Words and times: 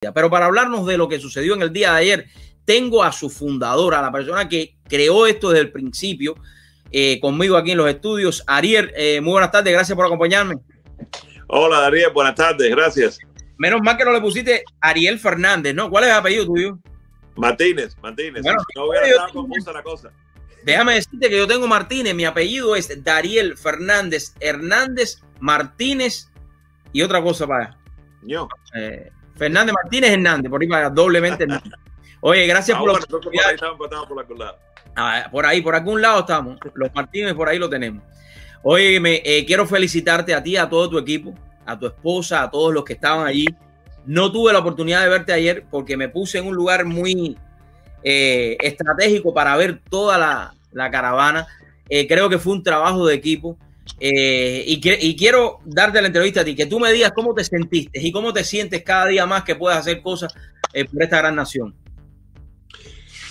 Pero 0.00 0.30
para 0.30 0.46
hablarnos 0.46 0.86
de 0.86 0.96
lo 0.96 1.10
que 1.10 1.20
sucedió 1.20 1.52
en 1.52 1.60
el 1.60 1.74
día 1.74 1.92
de 1.92 1.98
ayer, 1.98 2.26
tengo 2.64 3.04
a 3.04 3.12
su 3.12 3.28
fundadora, 3.28 4.00
la 4.00 4.10
persona 4.10 4.48
que 4.48 4.76
creó 4.88 5.26
esto 5.26 5.50
desde 5.50 5.64
el 5.64 5.72
principio, 5.72 6.36
eh, 6.90 7.20
conmigo 7.20 7.54
aquí 7.54 7.72
en 7.72 7.76
los 7.76 7.90
estudios. 7.90 8.42
Ariel, 8.46 8.90
eh, 8.96 9.20
muy 9.20 9.32
buenas 9.32 9.50
tardes, 9.50 9.70
gracias 9.74 9.94
por 9.94 10.06
acompañarme. 10.06 10.56
Hola, 11.48 11.84
Ariel, 11.84 12.12
buenas 12.14 12.34
tardes, 12.34 12.70
gracias. 12.70 13.18
Menos 13.58 13.82
mal 13.82 13.98
que 13.98 14.06
no 14.06 14.12
le 14.12 14.22
pusiste 14.22 14.64
Ariel 14.80 15.18
Fernández, 15.18 15.74
¿no? 15.74 15.90
¿Cuál 15.90 16.04
es 16.04 16.10
el 16.10 16.16
apellido 16.16 16.46
tuyo? 16.46 16.78
Martínez, 17.36 17.94
Martínez. 18.00 18.42
Bueno, 18.42 18.62
no 18.76 18.86
hubiera 18.86 19.06
estado 19.06 19.32
confusa 19.34 19.70
la 19.70 19.82
cosa. 19.82 20.10
Déjame 20.64 20.94
decirte 20.94 21.28
que 21.28 21.36
yo 21.36 21.46
tengo 21.46 21.68
Martínez, 21.68 22.14
mi 22.14 22.24
apellido 22.24 22.74
es 22.74 23.04
Dariel 23.04 23.54
Fernández 23.58 24.32
Hernández 24.40 25.20
Martínez 25.40 26.30
y 26.90 27.02
otra 27.02 27.22
cosa 27.22 27.46
para. 27.46 27.76
Yo. 28.22 28.48
Eh, 28.74 29.10
Fernández 29.40 29.72
Martínez 29.72 30.10
Hernández, 30.10 30.50
por 30.50 30.60
ahí 30.60 30.68
para 30.68 30.90
doblemente. 30.90 31.46
Oye, 32.20 32.46
gracias 32.46 32.76
ah, 32.76 32.80
por 32.80 32.90
bueno, 32.90 33.06
por 33.08 33.22
ahí 33.32 33.54
estamos 33.54 34.06
por 34.06 34.20
algún 34.20 34.38
lado. 34.38 34.58
Ah, 34.94 35.28
por 35.32 35.46
ahí, 35.46 35.62
por 35.62 35.74
algún 35.74 36.02
lado 36.02 36.20
estamos. 36.20 36.58
Los 36.74 36.94
Martínez 36.94 37.32
por 37.32 37.48
ahí 37.48 37.58
lo 37.58 37.70
tenemos. 37.70 38.04
Oye, 38.62 39.00
me, 39.00 39.22
eh, 39.24 39.46
quiero 39.46 39.66
felicitarte 39.66 40.34
a 40.34 40.42
ti, 40.42 40.58
a 40.58 40.68
todo 40.68 40.90
tu 40.90 40.98
equipo, 40.98 41.34
a 41.64 41.78
tu 41.78 41.86
esposa, 41.86 42.42
a 42.42 42.50
todos 42.50 42.74
los 42.74 42.84
que 42.84 42.92
estaban 42.92 43.26
allí. 43.26 43.46
No 44.04 44.30
tuve 44.30 44.52
la 44.52 44.58
oportunidad 44.58 45.02
de 45.04 45.08
verte 45.08 45.32
ayer 45.32 45.64
porque 45.70 45.96
me 45.96 46.10
puse 46.10 46.36
en 46.36 46.46
un 46.46 46.54
lugar 46.54 46.84
muy 46.84 47.38
eh, 48.02 48.58
estratégico 48.60 49.32
para 49.32 49.56
ver 49.56 49.80
toda 49.88 50.18
la, 50.74 50.90
caravana. 50.90 51.46
Eh, 51.88 52.06
creo 52.06 52.28
que 52.28 52.38
fue 52.38 52.52
un 52.52 52.62
trabajo 52.62 53.06
de 53.06 53.14
equipo. 53.14 53.56
Eh, 53.98 54.64
y, 54.66 55.16
quiero 55.16 55.58
darte 55.64 56.00
la 56.00 56.06
entrevista 56.06 56.40
a 56.40 56.44
ti, 56.44 56.54
que 56.54 56.66
tú 56.66 56.80
me 56.80 56.92
digas 56.92 57.12
cómo 57.12 57.34
te 57.34 57.44
sentiste 57.44 58.00
y 58.00 58.12
cómo 58.12 58.32
te 58.32 58.44
sientes 58.44 58.82
cada 58.82 59.06
día 59.06 59.26
más 59.26 59.44
que 59.44 59.56
puedas 59.56 59.78
hacer 59.78 60.00
cosas 60.00 60.34
eh, 60.72 60.84
por 60.84 61.02
esta 61.02 61.18
gran 61.18 61.36
nación. 61.36 61.74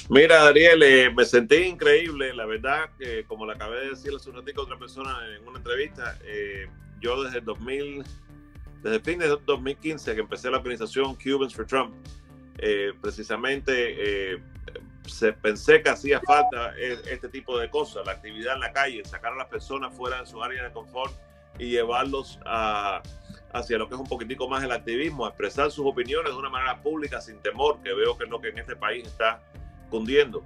Mira, 0.09 0.48
Ariel, 0.48 0.81
eh, 0.84 1.11
me 1.16 1.25
sentí 1.25 1.56
increíble. 1.56 2.34
La 2.34 2.45
verdad, 2.45 2.89
como 3.28 3.45
le 3.45 3.53
acabé 3.53 3.81
de 3.81 3.89
decir 3.92 4.11
hace 4.16 4.30
un 4.30 4.38
ratito 4.38 4.61
a 4.61 4.64
otra 4.64 4.78
persona 4.78 5.17
en 5.36 5.47
una 5.47 5.58
entrevista, 5.59 6.17
yo 7.00 7.23
desde 7.23 7.39
el 7.39 7.45
2000, 7.45 8.03
desde 8.84 8.95
el 8.95 9.02
fin 9.02 9.19
de 9.19 9.28
2015 9.28 10.16
que 10.16 10.22
empecé 10.22 10.50
la 10.50 10.58
organización 10.58 11.16
Cubans 11.16 11.53
for 11.53 11.66
Trump, 11.66 11.94
precisamente 13.02 14.39
se, 15.10 15.34
pensé 15.34 15.82
que 15.82 15.90
hacía 15.90 16.22
falta 16.22 16.74
e, 16.78 16.94
este 17.12 17.30
tipo 17.30 17.58
de 17.58 17.70
cosas, 17.70 18.06
la 18.06 18.14
actividad 18.14 18.56
en 18.56 18.62
la 18.62 18.72
calle, 18.72 19.04
sacar 19.06 19.34
a 19.34 19.38
las 19.38 19.48
personas 19.48 19.94
fuera 19.94 20.22
de 20.22 20.26
su 20.26 20.42
área 20.42 20.64
de 20.64 20.72
confort 20.72 21.14
y 21.58 21.72
llevarlos 21.72 22.40
a, 22.46 23.02
hacia 23.54 23.78
lo 23.78 23.88
que 23.88 23.96
es 23.96 24.00
un 24.00 24.08
poquitico 24.08 24.48
más 24.48 24.64
el 24.64 24.72
activismo, 24.72 25.28
expresar 25.28 25.72
sus 25.72 25.86
opiniones 25.86 26.32
de 26.32 26.38
una 26.38 26.50
manera 26.50 26.82
pública 26.82 27.20
sin 27.22 27.40
temor, 27.40 27.82
que 27.84 27.94
veo 27.94 28.18
que 28.18 28.26
es 28.26 28.30
lo 28.30 28.40
que 28.40 28.50
en 28.50 28.60
este 28.60 28.76
país 28.76 29.06
está 29.08 29.42
cundiendo. 29.90 30.44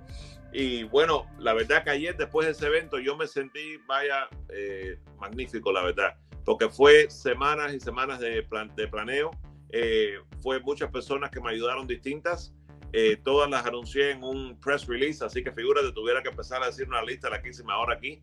Y 0.51 0.83
bueno, 0.83 1.25
la 1.39 1.53
verdad 1.53 1.83
que 1.83 1.89
ayer 1.89 2.15
después 2.15 2.45
de 2.45 2.51
ese 2.53 2.67
evento 2.67 2.99
yo 2.99 3.17
me 3.17 3.27
sentí, 3.27 3.77
vaya, 3.87 4.27
eh, 4.49 4.99
magnífico, 5.19 5.71
la 5.71 5.83
verdad, 5.83 6.15
porque 6.45 6.69
fue 6.69 7.09
semanas 7.09 7.73
y 7.73 7.79
semanas 7.79 8.19
de, 8.19 8.45
de 8.75 8.87
planeo, 8.87 9.31
eh, 9.69 10.19
fue 10.41 10.59
muchas 10.59 10.91
personas 10.91 11.31
que 11.31 11.41
me 11.41 11.49
ayudaron 11.49 11.87
distintas 11.87 12.53
eh, 12.95 13.17
todas 13.23 13.49
las 13.49 13.65
anuncié 13.65 14.11
en 14.11 14.23
un 14.23 14.59
press 14.59 14.85
release, 14.85 15.25
así 15.25 15.43
que 15.43 15.51
figúrate, 15.51 15.91
tuviera 15.93 16.21
que 16.21 16.29
empezar 16.29 16.61
a 16.61 16.67
decir 16.67 16.87
una 16.87 17.01
lista 17.01 17.27
larguísima 17.27 17.73
ahora 17.73 17.95
aquí. 17.95 18.21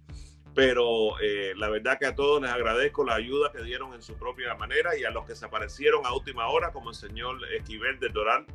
Pero 0.55 1.21
eh, 1.21 1.53
la 1.57 1.69
verdad 1.69 1.99
que 1.99 2.07
a 2.07 2.15
todos 2.15 2.41
les 2.41 2.51
agradezco 2.51 3.05
la 3.05 3.17
ayuda 3.17 3.51
que 3.51 3.63
dieron 3.65 3.95
en 3.95 4.03
su 4.03 4.15
propia 4.15 4.55
manera 4.55 4.97
y 4.97 5.03
a 5.03 5.11
los 5.11 5.25
que 5.25 5.35
se 5.35 5.45
aparecieron 5.45 6.07
a 6.07 6.15
última 6.15 6.49
hora, 6.49 6.71
como 6.73 6.91
el 6.91 6.95
señor 6.95 7.39
Esquivel 7.53 7.99
de 7.99 8.11
Doral, 8.11 8.47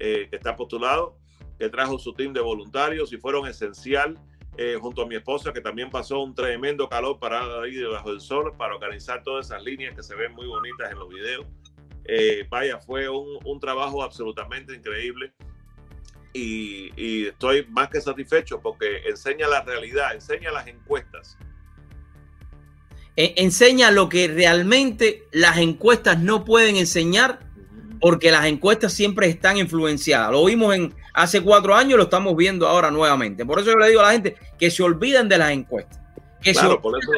eh, 0.00 0.26
que 0.28 0.36
está 0.36 0.56
postulado, 0.56 1.16
que 1.60 1.68
trajo 1.68 1.96
su 1.96 2.12
team 2.12 2.32
de 2.32 2.40
voluntarios 2.40 3.12
y 3.12 3.16
fueron 3.16 3.46
esencial 3.46 4.18
junto 4.80 5.00
a 5.00 5.06
mi 5.06 5.14
esposa, 5.14 5.50
que 5.50 5.62
también 5.62 5.88
pasó 5.88 6.20
un 6.20 6.34
tremendo 6.34 6.86
calor 6.86 7.18
parada 7.18 7.62
ahí 7.62 7.74
debajo 7.74 8.10
del 8.10 8.20
sol 8.20 8.52
para 8.58 8.74
organizar 8.74 9.22
todas 9.22 9.46
esas 9.46 9.64
líneas 9.64 9.94
que 9.96 10.02
se 10.02 10.14
ven 10.14 10.32
muy 10.34 10.46
bonitas 10.46 10.92
en 10.92 10.98
los 10.98 11.08
videos. 11.08 11.46
vaya, 12.50 12.78
fue 12.78 13.08
un, 13.08 13.38
un 13.46 13.58
trabajo 13.58 14.02
absolutamente 14.02 14.74
increíble 14.74 15.32
y, 16.32 17.26
estoy 17.26 17.66
más 17.68 17.88
que 17.88 18.00
satisfecho 18.00 18.60
porque 18.60 19.08
enseña 19.08 19.48
la 19.48 19.62
realidad, 19.62 20.14
enseña 20.14 20.50
las 20.50 20.66
encuestas. 20.66 21.36
E, 23.16 23.34
enseña 23.36 23.90
lo 23.90 24.08
que 24.08 24.28
realmente 24.28 25.24
las 25.32 25.58
encuestas 25.58 26.18
no 26.18 26.44
pueden 26.44 26.76
enseñar 26.76 27.40
porque 28.00 28.30
las 28.30 28.46
encuestas 28.46 28.92
siempre 28.92 29.28
están 29.28 29.58
influenciadas. 29.58 30.32
Lo 30.32 30.44
vimos 30.44 30.74
en 30.74 30.94
hace 31.14 31.42
cuatro 31.42 31.74
años, 31.74 31.98
lo 31.98 32.04
estamos 32.04 32.36
viendo 32.36 32.66
ahora 32.66 32.90
nuevamente. 32.90 33.44
Por 33.44 33.60
eso 33.60 33.72
yo 33.72 33.76
le 33.76 33.88
digo 33.88 34.00
a 34.00 34.04
la 34.04 34.12
gente 34.12 34.36
que 34.58 34.70
se 34.70 34.82
olviden 34.82 35.28
de 35.28 35.38
las 35.38 35.50
encuestas. 35.50 36.00
Que 36.40 36.52
claro, 36.52 36.80
por 36.80 36.98
eso, 36.98 37.12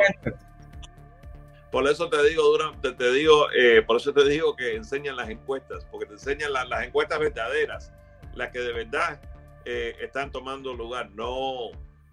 por 1.70 1.88
eso 1.88 2.10
te 2.10 2.22
digo, 2.28 2.42
durante, 2.42 2.92
te 2.92 3.12
digo, 3.12 3.46
eh, 3.52 3.82
por 3.86 3.96
eso 3.96 4.12
te 4.12 4.28
digo 4.28 4.54
que 4.54 4.76
enseñan 4.76 5.16
las 5.16 5.30
encuestas, 5.30 5.86
porque 5.90 6.04
te 6.06 6.14
enseñan 6.14 6.52
las 6.52 6.84
encuestas 6.84 7.18
verdaderas 7.18 7.90
las 8.36 8.50
que 8.50 8.60
de 8.60 8.72
verdad 8.72 9.20
eh, 9.64 9.96
están 10.00 10.30
tomando 10.30 10.74
lugar, 10.74 11.10
no, 11.14 11.70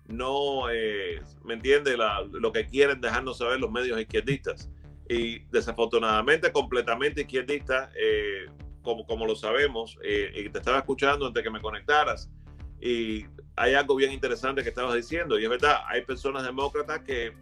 no 0.08 0.70
eh, 0.70 1.22
¿me 1.44 1.56
entiende? 1.56 1.98
lo 1.98 2.52
que 2.52 2.68
quieren 2.68 3.02
dejarnos 3.02 3.38
saber 3.38 3.60
los 3.60 3.72
medios 3.72 4.00
izquierdistas. 4.00 4.70
Y 5.10 5.40
desafortunadamente 5.52 6.52
completamente 6.54 7.22
izquierdistas, 7.22 7.90
eh, 7.96 8.46
como, 8.82 9.06
como 9.06 9.26
lo 9.26 9.36
sabemos, 9.36 9.98
y 10.02 10.50
te 10.50 10.58
estaba 10.58 10.78
escuchando 10.78 11.28
antes 11.28 11.44
que 11.44 11.50
me 11.50 11.62
conectaras, 11.62 12.32
y 12.80 13.26
hay 13.56 13.74
algo 13.76 13.96
bien 13.96 14.12
interesante 14.12 14.64
que 14.64 14.70
estabas 14.70 14.96
diciendo, 14.96 15.38
y 15.38 15.44
es 15.44 15.50
verdad, 15.50 15.82
hay 15.88 16.04
personas 16.04 16.44
demócratas 16.44 17.02
que 17.02 17.34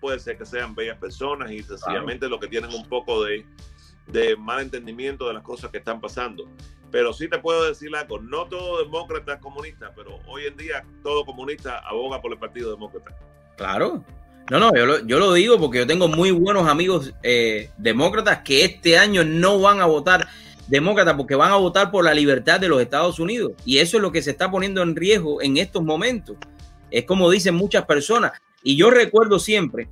puede 0.00 0.18
ser 0.18 0.38
que 0.38 0.46
sean 0.46 0.74
bellas 0.74 0.96
personas 0.98 1.50
y 1.50 1.62
sencillamente 1.62 2.28
lo 2.28 2.40
que 2.40 2.48
tienen 2.48 2.72
un 2.72 2.88
poco 2.88 3.24
de, 3.24 3.44
de 4.06 4.36
mal 4.36 4.60
entendimiento 4.60 5.28
de 5.28 5.34
las 5.34 5.42
cosas 5.42 5.70
que 5.70 5.78
están 5.78 6.00
pasando. 6.00 6.48
Pero 6.90 7.12
sí 7.12 7.28
te 7.28 7.38
puedo 7.38 7.64
decir 7.64 7.94
algo, 7.94 8.20
no 8.20 8.46
todo 8.46 8.82
demócrata 8.82 9.34
es 9.34 9.40
comunista, 9.40 9.92
pero 9.94 10.18
hoy 10.26 10.46
en 10.46 10.56
día 10.56 10.84
todo 11.02 11.24
comunista 11.24 11.78
aboga 11.78 12.20
por 12.20 12.32
el 12.32 12.38
Partido 12.38 12.70
Demócrata. 12.72 13.16
Claro. 13.56 14.04
No, 14.50 14.58
no, 14.58 14.74
yo 14.74 14.86
lo, 14.86 15.06
yo 15.06 15.18
lo 15.20 15.32
digo 15.32 15.60
porque 15.60 15.78
yo 15.78 15.86
tengo 15.86 16.08
muy 16.08 16.32
buenos 16.32 16.66
amigos 16.66 17.12
eh, 17.22 17.70
demócratas 17.78 18.40
que 18.40 18.64
este 18.64 18.98
año 18.98 19.22
no 19.22 19.60
van 19.60 19.80
a 19.80 19.86
votar 19.86 20.26
demócrata 20.66 21.16
porque 21.16 21.34
van 21.34 21.52
a 21.52 21.56
votar 21.56 21.90
por 21.90 22.04
la 22.04 22.14
libertad 22.14 22.58
de 22.58 22.68
los 22.68 22.80
Estados 22.80 23.18
Unidos. 23.18 23.52
Y 23.64 23.78
eso 23.78 23.98
es 23.98 24.02
lo 24.02 24.10
que 24.10 24.22
se 24.22 24.30
está 24.30 24.50
poniendo 24.50 24.82
en 24.82 24.96
riesgo 24.96 25.42
en 25.42 25.56
estos 25.56 25.82
momentos. 25.82 26.36
Es 26.90 27.04
como 27.04 27.30
dicen 27.30 27.54
muchas 27.54 27.84
personas. 27.84 28.32
Y 28.62 28.76
yo 28.76 28.90
recuerdo 28.90 29.38
siempre, 29.38 29.88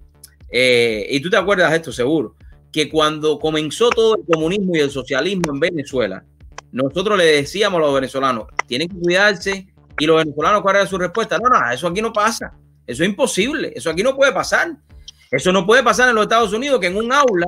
eh, 0.50 1.06
y 1.10 1.20
tú 1.20 1.30
te 1.30 1.36
acuerdas 1.36 1.70
de 1.70 1.76
esto 1.76 1.92
seguro, 1.92 2.34
que 2.72 2.88
cuando 2.88 3.38
comenzó 3.38 3.90
todo 3.90 4.16
el 4.16 4.24
comunismo 4.24 4.76
y 4.76 4.80
el 4.80 4.90
socialismo 4.90 5.52
en 5.52 5.60
Venezuela, 5.60 6.24
nosotros 6.72 7.16
le 7.18 7.24
decíamos 7.24 7.78
a 7.78 7.82
los 7.82 7.94
venezolanos, 7.94 8.46
tienen 8.66 8.88
que 8.88 8.96
cuidarse, 8.96 9.68
y 9.98 10.06
los 10.06 10.18
venezolanos, 10.18 10.62
¿cuál 10.62 10.76
era 10.76 10.86
su 10.86 10.98
respuesta? 10.98 11.38
No, 11.38 11.48
no, 11.48 11.70
eso 11.70 11.88
aquí 11.88 12.00
no 12.00 12.12
pasa, 12.12 12.52
eso 12.86 13.02
es 13.02 13.08
imposible, 13.08 13.72
eso 13.74 13.90
aquí 13.90 14.02
no 14.02 14.14
puede 14.14 14.32
pasar. 14.32 14.76
Eso 15.30 15.52
no 15.52 15.66
puede 15.66 15.82
pasar 15.82 16.08
en 16.08 16.14
los 16.14 16.22
Estados 16.22 16.52
Unidos, 16.52 16.80
que 16.80 16.86
en 16.86 16.96
un 16.96 17.12
aula, 17.12 17.46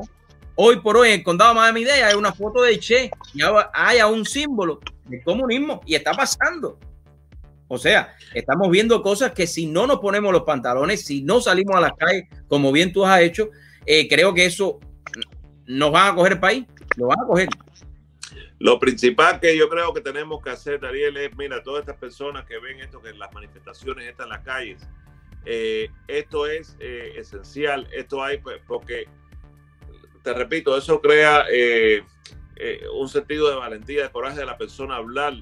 hoy 0.54 0.81
por 0.81 0.98
hoy, 0.98 1.08
en 1.08 1.14
el 1.14 1.22
condado 1.22 1.54
de 1.54 1.60
Miami-Dade, 1.60 2.04
hay 2.04 2.14
una 2.14 2.32
foto 2.32 2.62
de 2.62 2.78
Che 2.78 3.10
y 3.32 3.41
haya 3.72 4.06
un 4.06 4.26
símbolo 4.26 4.81
del 5.06 5.22
comunismo, 5.22 5.81
y 5.87 5.94
está 5.94 6.12
pasando. 6.12 6.78
O 7.69 7.78
sea, 7.78 8.14
estamos 8.34 8.69
viendo 8.69 9.00
cosas 9.02 9.32
que 9.32 9.47
si 9.47 9.66
no 9.66 9.87
nos 9.87 10.00
ponemos 10.00 10.32
los 10.32 10.42
pantalones, 10.42 11.06
si 11.06 11.22
no 11.22 11.41
salimos 11.41 11.76
a 11.76 11.81
las 11.81 11.92
calles, 11.92 12.25
como 12.48 12.72
bien 12.72 12.92
tú 12.92 13.06
has 13.06 13.20
hecho, 13.22 13.48
eh, 13.87 14.08
creo 14.08 14.34
que 14.34 14.44
eso 14.44 14.78
nos 15.66 15.92
van 15.92 16.12
a 16.12 16.14
coger 16.16 16.32
el 16.32 16.41
país, 16.41 16.66
lo 16.97 17.06
van 17.06 17.20
a 17.20 17.26
coger. 17.26 17.48
Lo 18.60 18.78
principal 18.78 19.41
que 19.41 19.56
yo 19.56 19.71
creo 19.71 19.94
que 19.94 20.03
tenemos 20.03 20.43
que 20.43 20.50
hacer, 20.50 20.81
Dariel, 20.81 21.17
es, 21.17 21.34
mira, 21.34 21.62
todas 21.62 21.81
estas 21.81 21.96
personas 21.96 22.44
que 22.44 22.58
ven 22.58 22.79
esto, 22.81 23.00
que 23.00 23.14
las 23.14 23.32
manifestaciones 23.32 24.06
están 24.06 24.26
en 24.26 24.31
las 24.32 24.44
calles, 24.44 24.87
eh, 25.46 25.88
esto 26.08 26.46
es 26.46 26.76
eh, 26.79 27.14
esencial, 27.17 27.88
esto 27.90 28.23
hay, 28.23 28.37
pues, 28.37 28.61
porque, 28.67 29.08
te 30.23 30.34
repito, 30.34 30.76
eso 30.76 31.00
crea 31.00 31.46
eh, 31.50 32.05
un 32.93 33.08
sentido 33.08 33.49
de 33.49 33.56
valentía, 33.56 34.02
de 34.02 34.11
coraje 34.11 34.40
de 34.40 34.44
la 34.44 34.58
persona 34.58 34.96
hablar 34.96 35.32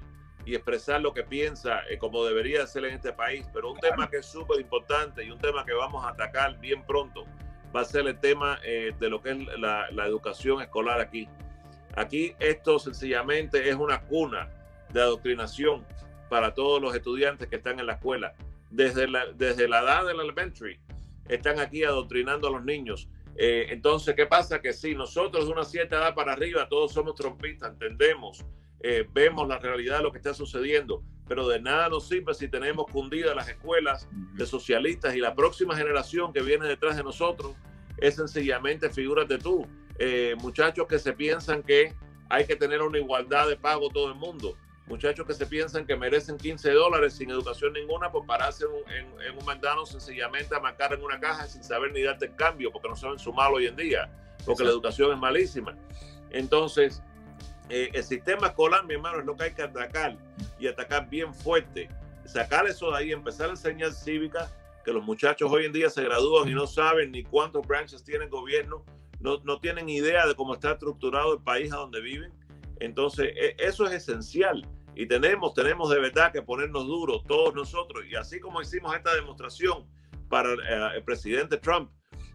y 0.46 0.54
expresar 0.54 1.00
lo 1.00 1.12
que 1.12 1.24
piensa 1.24 1.82
como 1.98 2.24
debería 2.24 2.64
ser 2.68 2.84
en 2.84 2.94
este 2.94 3.12
país. 3.12 3.44
Pero 3.52 3.72
un 3.72 3.80
tema 3.80 4.08
que 4.08 4.18
es 4.18 4.26
súper 4.26 4.60
importante 4.60 5.24
y 5.24 5.32
un 5.32 5.40
tema 5.40 5.66
que 5.66 5.72
vamos 5.72 6.04
a 6.04 6.10
atacar 6.10 6.56
bien 6.60 6.86
pronto 6.86 7.26
va 7.74 7.80
a 7.80 7.84
ser 7.84 8.06
el 8.06 8.18
tema 8.20 8.60
de 8.60 9.10
lo 9.10 9.20
que 9.20 9.32
es 9.32 9.38
la 9.58 10.06
educación 10.06 10.62
escolar 10.62 11.00
aquí. 11.00 11.28
Aquí 11.96 12.34
esto 12.38 12.78
sencillamente 12.78 13.68
es 13.68 13.76
una 13.76 14.02
cuna 14.02 14.48
de 14.92 15.00
adoctrinación 15.00 15.84
para 16.28 16.54
todos 16.54 16.80
los 16.80 16.94
estudiantes 16.94 17.48
que 17.48 17.56
están 17.56 17.80
en 17.80 17.86
la 17.86 17.94
escuela. 17.94 18.34
Desde 18.70 19.08
la, 19.08 19.26
desde 19.32 19.66
la 19.66 19.80
edad 19.80 20.06
del 20.06 20.20
elementary 20.20 20.78
están 21.28 21.58
aquí 21.58 21.84
adoctrinando 21.84 22.48
a 22.48 22.50
los 22.50 22.64
niños. 22.64 23.08
Eh, 23.36 23.66
entonces, 23.70 24.14
¿qué 24.14 24.26
pasa? 24.26 24.60
Que 24.60 24.72
si 24.72 24.94
nosotros 24.94 25.46
de 25.46 25.52
una 25.52 25.64
cierta 25.64 25.96
edad 25.96 26.14
para 26.14 26.32
arriba 26.32 26.68
todos 26.68 26.92
somos 26.92 27.14
trompistas, 27.14 27.72
entendemos 27.72 28.44
eh, 28.80 29.08
vemos 29.12 29.48
la 29.48 29.58
realidad 29.58 29.98
de 29.98 30.02
lo 30.04 30.12
que 30.12 30.18
está 30.18 30.34
sucediendo, 30.34 31.02
pero 31.26 31.48
de 31.48 31.60
nada 31.60 31.88
nos 31.88 32.06
sirve 32.06 32.32
si 32.34 32.48
tenemos 32.48 32.86
cundidas 32.86 33.34
las 33.34 33.48
escuelas 33.48 34.08
de 34.34 34.46
socialistas 34.46 35.16
y 35.16 35.18
la 35.18 35.34
próxima 35.34 35.76
generación 35.76 36.32
que 36.32 36.42
viene 36.42 36.66
detrás 36.66 36.96
de 36.96 37.02
nosotros 37.02 37.56
es 37.96 38.14
sencillamente, 38.14 38.88
de 38.88 39.38
tú, 39.38 39.66
eh, 39.98 40.36
muchachos 40.38 40.86
que 40.86 40.98
se 40.98 41.12
piensan 41.12 41.62
que 41.62 41.94
hay 42.28 42.46
que 42.46 42.56
tener 42.56 42.82
una 42.82 42.98
igualdad 42.98 43.48
de 43.48 43.56
pago 43.56 43.88
todo 43.90 44.08
el 44.08 44.14
mundo. 44.14 44.56
Muchachos 44.86 45.26
que 45.26 45.34
se 45.34 45.46
piensan 45.46 45.86
que 45.86 45.96
merecen 45.96 46.38
15 46.38 46.70
dólares 46.70 47.14
sin 47.14 47.30
educación 47.30 47.74
ninguna 47.74 48.10
por 48.10 48.24
pararse 48.24 48.64
en, 48.64 49.36
un 49.38 49.44
mandano 49.44 49.84
sencillamente 49.84 50.54
a 50.54 50.60
marcar 50.60 50.94
en 50.94 51.02
una 51.02 51.20
caja 51.20 51.46
sin 51.46 51.62
saber 51.62 51.92
ni 51.92 52.02
darte 52.02 52.26
el 52.26 52.36
cambio 52.36 52.72
porque 52.72 52.88
no 52.88 52.96
saben 52.96 53.18
sumar 53.18 53.52
hoy 53.52 53.66
en 53.66 53.76
día, 53.76 54.10
porque 54.46 54.64
la 54.64 54.70
educación 54.70 55.12
es 55.12 55.18
malísima. 55.18 55.76
Entonces, 56.30 57.02
eh, 57.68 57.90
el 57.92 58.02
sistema 58.02 58.48
escolar, 58.48 58.86
mi 58.86 58.94
hermano, 58.94 59.20
es 59.20 59.26
lo 59.26 59.36
que 59.36 59.44
hay 59.44 59.52
que 59.52 59.62
atacar 59.62 60.16
y 60.58 60.68
atacar 60.68 61.08
bien 61.08 61.34
fuerte. 61.34 61.88
Sacar 62.24 62.66
eso 62.66 62.90
de 62.90 62.98
ahí, 62.98 63.12
empezar 63.12 63.48
a 63.48 63.50
enseñar 63.50 63.92
cívica, 63.92 64.50
que 64.84 64.92
los 64.92 65.04
muchachos 65.04 65.50
hoy 65.52 65.66
en 65.66 65.72
día 65.72 65.90
se 65.90 66.02
gradúan 66.02 66.48
y 66.48 66.54
no 66.54 66.66
saben 66.66 67.12
ni 67.12 67.24
cuántos 67.24 67.66
branches 67.66 68.02
tiene 68.02 68.24
el 68.24 68.30
gobierno, 68.30 68.84
no, 69.20 69.38
no 69.44 69.58
tienen 69.60 69.88
idea 69.88 70.26
de 70.26 70.34
cómo 70.34 70.54
está 70.54 70.72
estructurado 70.72 71.34
el 71.34 71.42
país 71.42 71.72
a 71.72 71.76
donde 71.76 72.00
viven. 72.00 72.32
Entonces, 72.80 73.32
e, 73.36 73.56
eso 73.58 73.86
es 73.86 73.92
esencial. 73.92 74.66
Y 74.94 75.06
tenemos, 75.06 75.54
tenemos 75.54 75.90
de 75.90 76.00
verdad 76.00 76.32
que 76.32 76.42
ponernos 76.42 76.86
duros 76.86 77.22
todos 77.26 77.54
nosotros. 77.54 78.04
Y 78.08 78.16
así 78.16 78.40
como 78.40 78.60
hicimos 78.60 78.94
esta 78.96 79.14
demostración 79.14 79.86
para 80.28 80.52
eh, 80.52 80.96
el 80.96 81.04
presidente 81.04 81.56
Trump, 81.56 81.90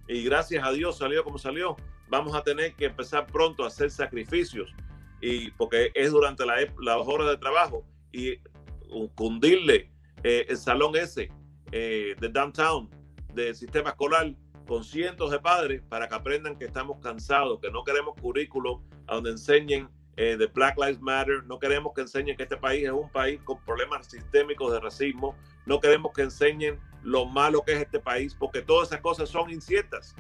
y 0.08 0.24
gracias 0.24 0.66
a 0.66 0.72
Dios 0.72 0.98
salió 0.98 1.24
como 1.24 1.38
salió, 1.38 1.76
vamos 2.10 2.36
a 2.36 2.44
tener 2.44 2.74
que 2.76 2.86
empezar 2.86 3.26
pronto 3.28 3.64
a 3.64 3.68
hacer 3.68 3.90
sacrificios. 3.90 4.74
Y 5.22 5.52
porque 5.52 5.92
es 5.94 6.12
durante 6.12 6.46
la, 6.46 6.56
las 6.82 7.08
horas 7.08 7.30
de 7.30 7.38
trabajo 7.38 7.86
y 8.12 8.38
cundirle 9.16 9.90
eh, 10.24 10.46
el 10.50 10.58
salón 10.58 10.96
ese 10.96 11.32
eh, 11.72 12.16
de 12.20 12.30
downtown 12.30 12.90
del 13.34 13.56
sistema 13.56 13.92
escolar 13.92 14.34
con 14.68 14.84
cientos 14.84 15.32
de 15.32 15.40
padres 15.40 15.82
para 15.90 16.08
que 16.08 16.16
aprendan 16.16 16.58
que 16.58 16.66
estamos 16.66 17.00
cansados, 17.02 17.60
que 17.60 17.72
no 17.72 17.84
queremos 17.84 18.16
currículos 18.20 18.80
a 19.08 19.16
donde 19.16 19.32
enseñen 19.32 19.90
eh, 20.16 20.38
de 20.38 20.46
Black 20.48 20.78
Lives 20.78 21.02
Matter, 21.02 21.44
no 21.46 21.60
queremos 21.60 21.94
que 21.94 22.02
enseñen 22.02 22.38
que 22.38 22.44
este 22.44 22.58
país 22.58 22.84
es 22.84 22.92
un 22.92 23.10
país 23.10 23.40
con 23.44 23.60
problemas 23.66 24.08
sistémicos 24.08 24.72
de 24.72 24.80
racismo, 24.80 25.36
no 25.66 25.80
queremos 25.80 26.14
que 26.14 26.22
enseñen 26.22 26.80
lo 27.02 27.26
malo 27.26 27.64
que 27.64 27.74
es 27.74 27.82
este 27.82 28.00
país, 28.00 28.36
porque 28.38 28.62
todas 28.62 28.90
esas 28.90 29.02
cosas 29.02 29.30
son 29.30 29.50
inciertas. 29.50 30.16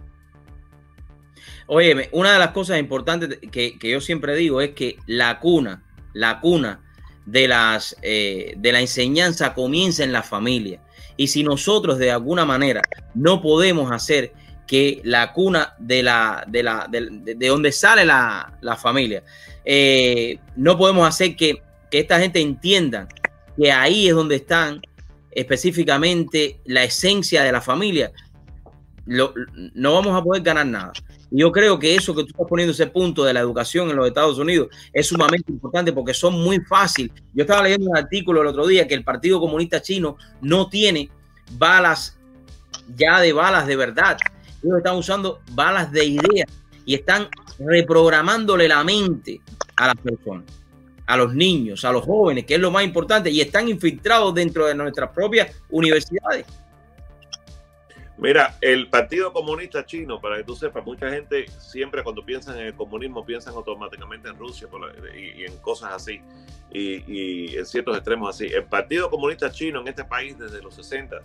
Oye, 1.67 2.09
una 2.11 2.33
de 2.33 2.39
las 2.39 2.51
cosas 2.51 2.79
importantes 2.79 3.39
que, 3.51 3.77
yo 3.81 4.01
siempre 4.01 4.35
digo 4.35 4.61
es 4.61 4.71
que 4.71 4.97
la 5.05 5.39
cuna, 5.39 5.83
la 6.13 6.39
cuna 6.39 6.81
de, 7.25 7.47
las, 7.47 7.95
eh, 8.01 8.53
de 8.57 8.71
la 8.71 8.81
enseñanza 8.81 9.53
comienza 9.53 10.03
en 10.03 10.11
la 10.11 10.23
familia. 10.23 10.79
Y 11.15 11.27
si 11.27 11.43
nosotros 11.43 11.97
de 11.99 12.11
alguna 12.11 12.45
manera 12.45 12.81
no 13.13 13.41
podemos 13.41 13.91
hacer 13.91 14.33
que 14.67 15.01
la 15.03 15.33
cuna 15.33 15.75
de 15.77 16.03
la 16.03 16.45
de 16.47 16.63
la 16.63 16.87
de, 16.89 17.47
donde 17.47 17.71
sale 17.71 18.05
la, 18.05 18.77
familia 18.81 19.21
eh, 19.65 20.39
no 20.55 20.77
podemos 20.77 21.07
hacer 21.07 21.35
que, 21.35 21.61
esta 21.91 22.19
gente 22.19 22.39
entienda 22.39 23.07
que 23.55 23.71
ahí 23.71 24.07
es 24.07 24.15
donde 24.15 24.37
están 24.37 24.81
específicamente 25.29 26.59
la 26.65 26.83
esencia 26.83 27.43
de 27.43 27.51
la 27.51 27.61
familia 27.61 28.11
no 29.05 29.93
vamos 29.93 30.19
a 30.19 30.23
poder 30.23 30.41
ganar 30.41 30.65
nada 30.65 30.93
yo 31.35 31.51
creo 31.51 31.79
que 31.79 31.95
eso 31.95 32.13
que 32.13 32.21
tú 32.21 32.29
estás 32.29 32.45
poniendo 32.47 32.73
ese 32.73 32.85
punto 32.85 33.23
de 33.23 33.33
la 33.33 33.39
educación 33.39 33.89
en 33.89 33.95
los 33.95 34.07
Estados 34.07 34.37
Unidos 34.37 34.67
es 34.93 35.07
sumamente 35.07 35.51
importante 35.51 35.91
porque 35.91 36.13
son 36.13 36.35
muy 36.35 36.59
fácil. 36.59 37.11
Yo 37.33 37.41
estaba 37.41 37.63
leyendo 37.63 37.89
un 37.89 37.97
artículo 37.97 38.41
el 38.41 38.47
otro 38.47 38.67
día 38.67 38.87
que 38.87 38.93
el 38.93 39.03
Partido 39.03 39.39
Comunista 39.39 39.81
Chino 39.81 40.15
no 40.41 40.69
tiene 40.69 41.09
balas 41.57 42.19
ya 42.95 43.19
de 43.19 43.33
balas 43.33 43.65
de 43.65 43.75
verdad. 43.75 44.17
Ellos 44.63 44.77
están 44.77 44.95
usando 44.95 45.41
balas 45.53 45.91
de 45.91 46.05
ideas 46.05 46.49
y 46.85 46.93
están 46.93 47.27
reprogramándole 47.57 48.67
la 48.67 48.83
mente 48.83 49.41
a 49.75 49.87
las 49.87 49.95
personas, 49.95 50.45
a 51.07 51.17
los 51.17 51.33
niños, 51.33 51.83
a 51.83 51.91
los 51.91 52.03
jóvenes, 52.03 52.45
que 52.45 52.55
es 52.55 52.59
lo 52.59 52.69
más 52.69 52.83
importante, 52.83 53.31
y 53.31 53.41
están 53.41 53.67
infiltrados 53.67 54.35
dentro 54.35 54.67
de 54.67 54.75
nuestras 54.75 55.09
propias 55.09 55.51
universidades. 55.71 56.45
Mira, 58.23 58.55
el 58.61 58.89
Partido 58.89 59.33
Comunista 59.33 59.85
Chino, 59.85 60.21
para 60.21 60.37
que 60.37 60.45
tú 60.45 60.55
sepas, 60.55 60.85
mucha 60.85 61.09
gente 61.09 61.45
siempre 61.59 62.03
cuando 62.03 62.25
piensan 62.25 62.57
en 62.57 62.67
el 62.67 62.73
comunismo 62.73 63.25
piensan 63.25 63.53
automáticamente 63.53 64.29
en 64.29 64.37
Rusia 64.37 64.69
y, 65.13 65.43
en 65.43 65.57
cosas 65.57 65.91
así, 65.91 66.21
y, 66.71 67.53
en 67.57 67.65
ciertos 67.65 67.97
extremos 67.97 68.33
así. 68.33 68.45
El 68.45 68.63
Partido 68.63 69.09
Comunista 69.09 69.51
Chino 69.51 69.81
en 69.81 69.89
este 69.89 70.05
país 70.05 70.39
desde 70.39 70.61
los 70.61 70.73
60 70.73 71.21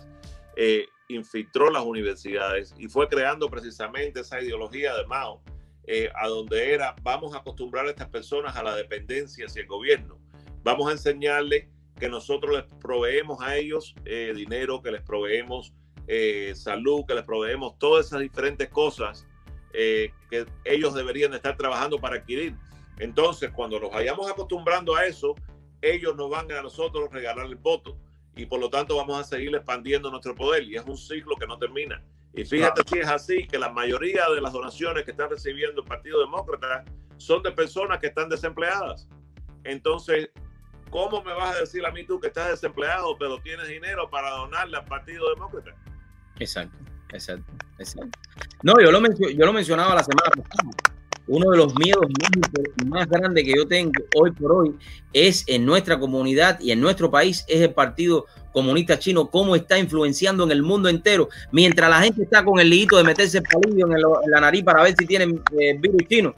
eh, 0.57 0.87
infiltró 1.07 1.71
las 1.71 1.83
universidades 1.83 2.75
y 2.77 2.89
fue 2.89 3.07
creando 3.07 3.49
precisamente 3.49 4.19
esa 4.19 4.41
ideología 4.41 4.93
de 4.93 5.05
Mao, 5.05 5.41
eh, 5.87 6.09
a 6.13 6.27
donde 6.27 6.73
era, 6.73 6.97
vamos 7.01 7.33
a 7.33 7.37
acostumbrar 7.37 7.85
a 7.85 7.91
estas 7.91 8.09
personas 8.09 8.57
a 8.57 8.63
la 8.63 8.75
dependencia 8.75 9.45
hacia 9.45 9.61
el 9.61 9.69
gobierno, 9.69 10.19
vamos 10.63 10.89
a 10.89 10.91
enseñarles 10.91 11.69
que 11.97 12.09
nosotros 12.09 12.57
les 12.57 12.65
proveemos 12.81 13.41
a 13.41 13.55
ellos 13.55 13.95
eh, 14.03 14.33
dinero, 14.35 14.81
que 14.81 14.91
les 14.91 15.01
proveemos 15.01 15.73
eh, 16.11 16.53
salud, 16.55 17.05
que 17.05 17.13
les 17.13 17.23
proveemos 17.23 17.77
todas 17.77 18.07
esas 18.07 18.21
diferentes 18.21 18.67
cosas 18.69 19.27
eh, 19.73 20.11
que 20.31 20.47
ellos 20.65 20.95
deberían 20.95 21.35
estar 21.35 21.55
trabajando 21.55 21.99
para 21.99 22.15
adquirir. 22.15 22.55
Entonces, 22.97 23.51
cuando 23.51 23.79
nos 23.79 23.91
vayamos 23.91 24.29
acostumbrando 24.29 24.95
a 24.95 25.05
eso, 25.05 25.35
ellos 25.83 26.15
nos 26.15 26.31
van 26.31 26.51
a 26.51 26.63
nosotros 26.63 27.11
regalar 27.11 27.45
el 27.45 27.55
voto 27.57 27.95
y 28.35 28.47
por 28.47 28.59
lo 28.59 28.71
tanto 28.71 28.97
vamos 28.97 29.19
a 29.19 29.23
seguir 29.23 29.53
expandiendo 29.55 30.09
nuestro 30.09 30.33
poder 30.33 30.63
y 30.63 30.77
es 30.77 30.83
un 30.83 30.97
ciclo 30.97 31.35
que 31.35 31.45
no 31.45 31.59
termina. 31.59 32.03
Y 32.33 32.43
fíjate 32.43 32.81
si 32.87 32.97
es 32.97 33.07
así 33.07 33.45
que 33.45 33.59
la 33.59 33.69
mayoría 33.69 34.27
de 34.33 34.41
las 34.41 34.51
donaciones 34.51 35.03
que 35.03 35.11
están 35.11 35.29
recibiendo 35.29 35.81
el 35.81 35.87
Partido 35.87 36.21
Demócrata 36.21 36.85
son 37.17 37.43
de 37.43 37.51
personas 37.51 37.99
que 37.99 38.07
están 38.07 38.29
desempleadas. 38.29 39.07
Entonces, 39.63 40.31
¿cómo 40.89 41.21
me 41.21 41.33
vas 41.33 41.55
a 41.55 41.59
decir 41.59 41.85
a 41.85 41.91
mí 41.91 42.03
tú 42.03 42.19
que 42.19 42.27
estás 42.27 42.49
desempleado 42.49 43.15
pero 43.19 43.39
tienes 43.41 43.67
dinero 43.67 44.09
para 44.09 44.31
donarle 44.31 44.77
al 44.77 44.85
Partido 44.85 45.29
Demócrata? 45.35 45.75
Exacto, 46.39 46.77
exacto, 47.11 47.51
exacto. 47.77 48.17
No, 48.63 48.73
yo 48.81 48.91
lo, 48.91 49.01
yo 49.31 49.45
lo 49.45 49.53
mencionaba 49.53 49.95
la 49.95 50.03
semana 50.03 50.29
pasada. 50.29 50.69
Uno 51.27 51.51
de 51.51 51.57
los 51.57 51.75
miedos 51.75 52.07
más, 52.87 53.07
grandes 53.07 53.43
que 53.43 53.53
yo 53.55 53.67
tengo 53.67 53.91
hoy 54.15 54.31
por 54.31 54.51
hoy 54.51 54.75
es 55.13 55.43
en 55.47 55.63
nuestra 55.63 55.99
comunidad 55.99 56.59
y 56.59 56.71
en 56.71 56.81
nuestro 56.81 57.11
país 57.11 57.45
es 57.47 57.61
el 57.61 57.71
Partido 57.71 58.25
Comunista 58.51 58.97
Chino, 58.97 59.29
cómo 59.29 59.55
está 59.55 59.77
influenciando 59.77 60.43
en 60.43 60.51
el 60.51 60.63
mundo 60.63 60.89
entero. 60.89 61.29
Mientras 61.51 61.87
la 61.87 62.01
gente 62.01 62.23
está 62.23 62.43
con 62.43 62.59
el 62.59 62.67
lidito 62.67 62.97
de 62.97 63.03
meterse 63.03 63.37
el 63.37 63.43
palillo 63.43 63.85
en, 63.85 64.31
la 64.31 64.41
nariz 64.41 64.63
para 64.63 64.81
ver 64.81 64.95
si 64.97 65.05
tienen 65.05 65.39
eh, 65.59 65.77
virus 65.77 66.01
chino, 66.09 66.33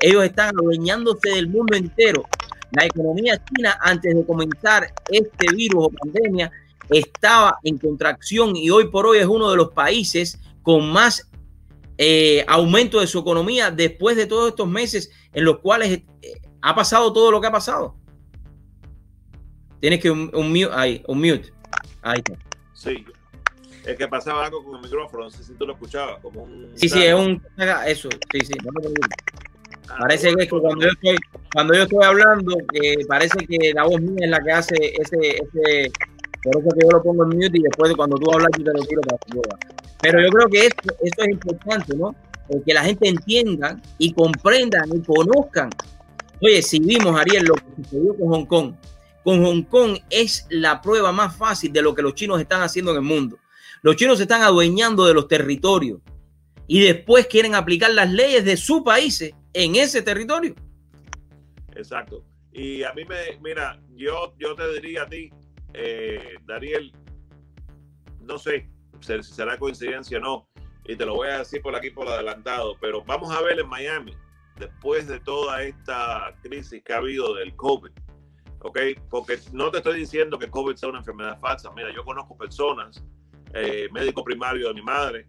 ellos 0.00 0.24
están 0.24 0.48
adueñándose 0.58 1.30
del 1.30 1.46
mundo 1.46 1.76
entero. 1.76 2.24
La 2.72 2.84
economía 2.84 3.40
china, 3.44 3.78
antes 3.80 4.12
de 4.12 4.26
comenzar 4.26 4.92
este 5.08 5.54
virus 5.54 5.86
o 5.86 5.90
pandemia, 5.90 6.50
estaba 6.90 7.58
en 7.64 7.78
contracción 7.78 8.56
y 8.56 8.70
hoy 8.70 8.88
por 8.88 9.06
hoy 9.06 9.18
es 9.18 9.26
uno 9.26 9.50
de 9.50 9.56
los 9.56 9.70
países 9.70 10.40
con 10.62 10.90
más 10.90 11.28
eh, 11.98 12.44
aumento 12.46 13.00
de 13.00 13.06
su 13.06 13.18
economía 13.18 13.70
después 13.70 14.16
de 14.16 14.26
todos 14.26 14.50
estos 14.50 14.68
meses 14.68 15.10
en 15.32 15.44
los 15.44 15.58
cuales 15.58 16.02
eh, 16.22 16.34
ha 16.60 16.74
pasado 16.74 17.12
todo 17.12 17.30
lo 17.30 17.40
que 17.40 17.46
ha 17.46 17.52
pasado. 17.52 17.96
Tienes 19.80 20.00
que 20.00 20.10
un, 20.10 20.30
mute 20.32 20.70
ahí, 20.72 21.02
un 21.06 21.18
mute. 21.18 21.52
Ahí 22.02 22.18
está. 22.18 22.38
Sí. 22.74 23.04
Es 23.84 23.96
que 23.96 24.08
pasaba 24.08 24.44
algo 24.46 24.64
con 24.64 24.76
el 24.76 24.82
micrófono, 24.82 25.24
no 25.24 25.30
sé 25.30 25.44
si 25.44 25.54
tú 25.54 25.64
lo 25.64 25.74
escuchabas, 25.74 26.20
como 26.20 26.42
un... 26.42 26.72
Sí, 26.74 26.88
sí, 26.88 27.02
es 27.04 27.14
un... 27.14 27.40
Eso, 27.86 28.08
sí, 28.32 28.40
sí. 28.40 28.54
Ah, 29.88 29.98
parece 30.00 30.34
que 30.34 30.48
cuando 30.48 30.80
yo 30.80 30.88
estoy, 30.88 31.16
cuando 31.52 31.74
yo 31.74 31.82
estoy 31.84 32.04
hablando, 32.04 32.56
eh, 32.72 32.96
parece 33.06 33.46
que 33.46 33.72
la 33.72 33.84
voz 33.84 34.00
mía 34.00 34.24
es 34.24 34.30
la 34.30 34.40
que 34.40 34.50
hace 34.50 34.74
ese, 34.98 35.36
ese 35.36 35.92
por 36.46 36.62
eso 36.62 36.68
que 36.78 36.86
yo 36.86 36.90
lo 36.92 37.02
pongo 37.02 37.24
en 37.24 37.30
mute 37.30 37.58
y 37.58 37.62
después 37.62 37.92
cuando 37.96 38.16
tú 38.16 38.30
hablas 38.32 38.50
yo 38.56 38.64
te 38.64 38.72
lo 38.72 38.84
tiro 38.84 39.02
para 39.02 39.18
que 39.18 39.66
Pero 40.00 40.20
yo 40.20 40.28
creo 40.28 40.48
que 40.48 40.66
esto, 40.66 40.94
es 41.00 41.28
importante, 41.28 41.96
¿no? 41.96 42.14
que 42.64 42.72
la 42.72 42.84
gente 42.84 43.08
entienda 43.08 43.80
y 43.98 44.12
comprendan 44.12 44.88
y 44.94 45.02
conozcan. 45.02 45.70
Oye, 46.40 46.62
si 46.62 46.78
vimos, 46.78 47.18
Ariel, 47.18 47.44
lo 47.44 47.54
que 47.54 47.82
sucedió 47.82 48.16
con 48.16 48.28
Hong 48.28 48.46
Kong, 48.46 48.74
con 49.24 49.44
Hong 49.44 49.62
Kong 49.62 49.98
es 50.08 50.46
la 50.50 50.80
prueba 50.80 51.10
más 51.10 51.36
fácil 51.36 51.72
de 51.72 51.82
lo 51.82 51.92
que 51.92 52.02
los 52.02 52.14
chinos 52.14 52.40
están 52.40 52.62
haciendo 52.62 52.92
en 52.92 52.98
el 52.98 53.02
mundo. 53.02 53.38
Los 53.82 53.96
chinos 53.96 54.18
se 54.18 54.24
están 54.24 54.42
adueñando 54.42 55.04
de 55.06 55.14
los 55.14 55.26
territorios 55.26 55.98
y 56.68 56.80
después 56.80 57.26
quieren 57.26 57.56
aplicar 57.56 57.90
las 57.90 58.10
leyes 58.10 58.44
de 58.44 58.56
sus 58.56 58.82
países 58.82 59.34
en 59.52 59.74
ese 59.74 60.02
territorio. 60.02 60.54
Exacto. 61.74 62.22
Y 62.52 62.84
a 62.84 62.92
mí 62.92 63.04
me, 63.04 63.38
mira, 63.42 63.80
yo, 63.96 64.34
yo 64.38 64.54
te 64.54 64.72
diría 64.74 65.02
a 65.02 65.08
ti, 65.08 65.30
eh, 65.74 66.36
Daniel, 66.44 66.92
no 68.20 68.38
sé 68.38 68.68
si 69.00 69.22
será 69.22 69.58
coincidencia 69.58 70.18
o 70.18 70.20
no, 70.20 70.48
y 70.84 70.96
te 70.96 71.04
lo 71.04 71.14
voy 71.14 71.28
a 71.28 71.38
decir 71.38 71.62
por 71.62 71.74
aquí 71.74 71.90
por 71.90 72.08
adelantado, 72.08 72.76
pero 72.80 73.02
vamos 73.04 73.34
a 73.34 73.42
ver 73.42 73.58
en 73.58 73.68
Miami 73.68 74.16
después 74.58 75.06
de 75.06 75.20
toda 75.20 75.62
esta 75.62 76.34
crisis 76.42 76.82
que 76.82 76.92
ha 76.92 76.98
habido 76.98 77.34
del 77.34 77.54
COVID. 77.56 77.90
¿Ok? 78.60 78.78
Porque 79.10 79.38
no 79.52 79.70
te 79.70 79.78
estoy 79.78 79.98
diciendo 79.98 80.38
que 80.38 80.50
COVID 80.50 80.76
sea 80.76 80.88
una 80.88 80.98
enfermedad 80.98 81.38
falsa. 81.38 81.70
Mira, 81.72 81.92
yo 81.94 82.04
conozco 82.04 82.36
personas, 82.36 83.04
eh, 83.52 83.88
médico 83.92 84.24
primario 84.24 84.68
de 84.68 84.74
mi 84.74 84.82
madre, 84.82 85.28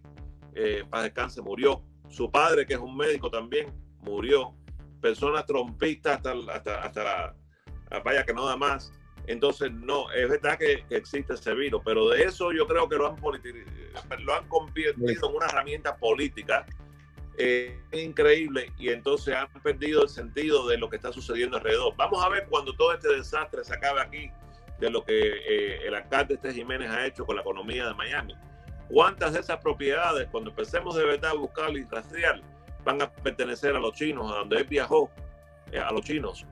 eh, 0.53 0.83
para 0.89 1.03
descanse, 1.03 1.41
murió. 1.41 1.83
Su 2.09 2.31
padre, 2.31 2.65
que 2.65 2.73
es 2.73 2.79
un 2.79 2.95
médico 2.95 3.29
también, 3.29 3.71
murió. 3.99 4.55
Personas 5.01 5.45
trompistas 5.45 6.15
hasta, 6.15 6.31
hasta, 6.51 6.81
hasta 6.81 7.03
la, 7.03 7.35
vaya 8.03 8.25
que 8.25 8.33
no 8.33 8.45
da 8.45 8.55
más. 8.55 8.91
Entonces, 9.27 9.71
no, 9.71 10.09
es 10.11 10.29
verdad 10.29 10.57
que, 10.57 10.85
existe 10.89 11.33
ese 11.33 11.53
virus, 11.53 11.81
pero 11.83 12.09
de 12.09 12.23
eso 12.23 12.51
yo 12.53 12.65
creo 12.65 12.87
que 12.87 12.95
lo 12.95 13.07
han, 13.07 13.17
lo 14.23 14.33
han 14.33 14.47
convertido 14.47 15.29
en 15.29 15.35
una 15.35 15.45
herramienta 15.45 15.97
política 15.97 16.65
eh, 17.37 17.79
increíble 17.91 18.71
y 18.79 18.89
entonces 18.89 19.35
han 19.35 19.47
perdido 19.61 20.03
el 20.03 20.09
sentido 20.09 20.67
de 20.67 20.77
lo 20.77 20.89
que 20.89 20.95
está 20.95 21.11
sucediendo 21.11 21.57
alrededor. 21.57 21.93
Vamos 21.97 22.23
a 22.23 22.29
ver 22.29 22.47
cuando 22.49 22.73
todo 22.73 22.93
este 22.93 23.09
desastre 23.09 23.63
se 23.63 23.75
acabe 23.75 24.01
aquí 24.01 24.31
de 24.79 24.89
lo 24.89 25.03
que 25.03 25.13
eh, 25.13 25.87
el 25.87 25.93
alcalde 25.93 26.35
este 26.35 26.53
Jiménez 26.53 26.89
ha 26.89 27.05
hecho 27.05 27.25
con 27.25 27.35
la 27.35 27.41
economía 27.41 27.85
de 27.85 27.93
Miami. 27.93 28.33
¿Cuántas 28.87 29.33
de 29.33 29.41
esas 29.41 29.57
propiedades, 29.57 30.29
cuando 30.31 30.51
empecemos 30.51 30.95
de 30.95 31.03
verdad 31.03 31.31
a 31.31 31.35
buscar 31.35 31.69
y 31.71 31.83
rastrear, 31.83 32.41
van 32.85 33.01
a 33.01 33.11
pertenecer 33.11 33.75
a 33.75 33.79
los 33.79 33.93
chinos, 33.93 34.31
a 34.31 34.37
donde 34.37 34.57
él 34.57 34.63
viajó, 34.63 35.11
eh, 35.71 35.79
a 35.79 35.91
los 35.91 36.01
chinos, 36.01 36.45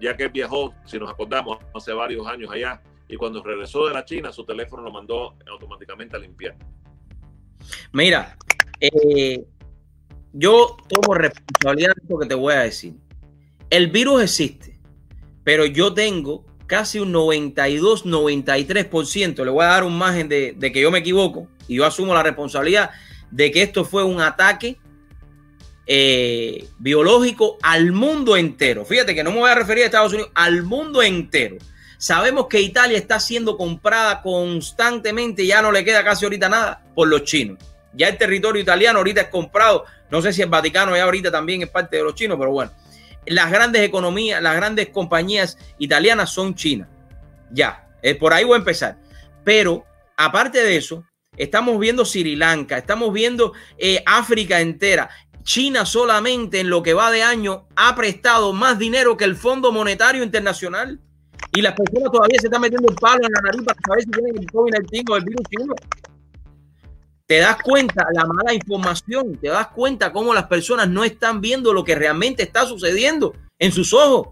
ya 0.00 0.16
que 0.16 0.28
viajó, 0.28 0.74
si 0.84 0.98
nos 0.98 1.10
acordamos, 1.10 1.58
hace 1.74 1.92
varios 1.92 2.26
años 2.26 2.50
allá, 2.50 2.82
y 3.08 3.16
cuando 3.16 3.42
regresó 3.42 3.86
de 3.86 3.94
la 3.94 4.04
China, 4.04 4.32
su 4.32 4.44
teléfono 4.44 4.82
lo 4.82 4.92
mandó 4.92 5.36
automáticamente 5.50 6.16
a 6.16 6.18
limpiar. 6.20 6.56
Mira, 7.92 8.36
eh, 8.80 9.44
yo 10.32 10.76
tomo 10.88 11.14
responsabilidad 11.14 11.92
de 11.96 12.08
lo 12.08 12.18
que 12.18 12.26
te 12.26 12.34
voy 12.34 12.54
a 12.54 12.60
decir. 12.60 12.94
El 13.68 13.88
virus 13.88 14.22
existe, 14.22 14.78
pero 15.44 15.66
yo 15.66 15.92
tengo 15.92 16.44
casi 16.66 17.00
un 17.00 17.10
92, 17.10 18.06
93%. 18.06 19.44
Le 19.44 19.50
voy 19.50 19.64
a 19.64 19.68
dar 19.68 19.84
un 19.84 19.98
margen 19.98 20.28
de, 20.28 20.56
que 20.58 20.80
yo 20.80 20.90
me 20.92 21.00
equivoco 21.00 21.48
y 21.66 21.76
yo 21.76 21.84
asumo 21.84 22.14
la 22.14 22.22
responsabilidad 22.22 22.90
de 23.32 23.50
que 23.50 23.62
esto 23.62 23.84
fue 23.84 24.04
un 24.04 24.20
ataque 24.20 24.78
eh, 25.92 26.68
biológico 26.78 27.58
al 27.62 27.90
mundo 27.90 28.36
entero. 28.36 28.84
Fíjate 28.84 29.12
que 29.12 29.24
no 29.24 29.32
me 29.32 29.40
voy 29.40 29.50
a 29.50 29.56
referir 29.56 29.82
a 29.82 29.86
Estados 29.86 30.12
Unidos, 30.12 30.30
al 30.36 30.62
mundo 30.62 31.02
entero. 31.02 31.56
Sabemos 31.98 32.46
que 32.46 32.60
Italia 32.60 32.96
está 32.96 33.18
siendo 33.18 33.56
comprada 33.56 34.22
constantemente, 34.22 35.44
ya 35.44 35.60
no 35.60 35.72
le 35.72 35.84
queda 35.84 36.04
casi 36.04 36.24
ahorita 36.24 36.48
nada 36.48 36.84
por 36.94 37.08
los 37.08 37.24
chinos. 37.24 37.58
Ya 37.92 38.06
el 38.06 38.16
territorio 38.16 38.62
italiano 38.62 39.00
ahorita 39.00 39.22
es 39.22 39.28
comprado. 39.30 39.84
No 40.12 40.22
sé 40.22 40.32
si 40.32 40.42
el 40.42 40.48
Vaticano 40.48 40.94
ya 40.94 41.02
ahorita 41.02 41.32
también 41.32 41.62
es 41.62 41.68
parte 41.68 41.96
de 41.96 42.04
los 42.04 42.14
chinos, 42.14 42.38
pero 42.38 42.52
bueno. 42.52 42.70
Las 43.26 43.50
grandes 43.50 43.82
economías, 43.82 44.40
las 44.40 44.54
grandes 44.54 44.90
compañías 44.90 45.58
italianas 45.80 46.30
son 46.30 46.54
chinas. 46.54 46.86
Ya, 47.50 47.88
eh, 48.00 48.14
por 48.14 48.32
ahí 48.32 48.44
voy 48.44 48.54
a 48.54 48.58
empezar. 48.58 48.96
Pero 49.42 49.84
aparte 50.16 50.62
de 50.62 50.76
eso, 50.76 51.04
estamos 51.36 51.80
viendo 51.80 52.04
Sri 52.04 52.36
Lanka, 52.36 52.78
estamos 52.78 53.12
viendo 53.12 53.54
eh, 53.76 54.04
África 54.06 54.60
entera. 54.60 55.10
China 55.50 55.84
solamente 55.84 56.60
en 56.60 56.70
lo 56.70 56.80
que 56.80 56.94
va 56.94 57.10
de 57.10 57.24
año 57.24 57.66
ha 57.74 57.96
prestado 57.96 58.52
más 58.52 58.78
dinero 58.78 59.16
que 59.16 59.24
el 59.24 59.34
Fondo 59.34 59.72
Monetario 59.72 60.22
Internacional. 60.22 61.00
Y 61.52 61.60
las 61.60 61.74
personas 61.74 62.12
todavía 62.12 62.38
se 62.38 62.46
están 62.46 62.60
metiendo 62.60 62.88
el 62.88 62.94
palo 62.94 63.26
en 63.26 63.32
la 63.32 63.40
nariz 63.40 63.62
para 63.64 63.80
saber 63.84 64.04
si 64.04 64.10
tienen 64.12 64.38
el 64.38 64.46
COVID-19 64.46 65.10
o 65.10 65.16
el 65.16 65.24
virus 65.24 65.42
chino 65.50 65.74
te 67.26 67.38
das 67.38 67.56
cuenta 67.62 68.06
la 68.12 68.26
mala 68.26 68.54
información, 68.54 69.36
te 69.40 69.48
das 69.48 69.68
cuenta 69.68 70.12
cómo 70.12 70.32
las 70.32 70.46
personas 70.46 70.88
no 70.88 71.02
están 71.02 71.40
viendo 71.40 71.72
lo 71.72 71.82
que 71.82 71.96
realmente 71.96 72.44
está 72.44 72.64
sucediendo 72.64 73.34
en 73.58 73.72
sus 73.72 73.92
ojos. 73.92 74.28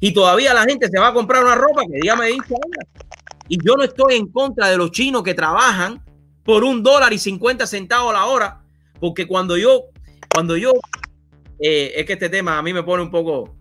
Y 0.00 0.14
todavía 0.14 0.54
la 0.54 0.64
gente 0.64 0.88
se 0.88 0.98
va 0.98 1.08
a 1.08 1.14
comprar 1.14 1.44
una 1.44 1.54
ropa 1.54 1.82
que 1.82 1.98
dígame 2.00 2.28
dice 2.28 2.54
Y 3.48 3.58
yo 3.62 3.76
no 3.76 3.82
estoy 3.82 4.14
en 4.14 4.26
contra 4.26 4.68
de 4.68 4.78
los 4.78 4.90
chinos 4.90 5.22
que 5.22 5.34
trabajan 5.34 6.02
por 6.44 6.64
un 6.64 6.82
dólar 6.82 7.12
y 7.12 7.18
50 7.18 7.66
centavos 7.66 8.10
a 8.10 8.18
la 8.18 8.24
hora, 8.24 8.62
porque 9.00 9.26
cuando 9.26 9.58
yo, 9.58 9.91
cuando 10.32 10.56
yo, 10.56 10.72
eh, 11.58 11.92
es 11.96 12.06
que 12.06 12.14
este 12.14 12.28
tema 12.28 12.58
a 12.58 12.62
mí 12.62 12.72
me 12.72 12.82
pone 12.82 13.02
un 13.02 13.10
poco, 13.10 13.54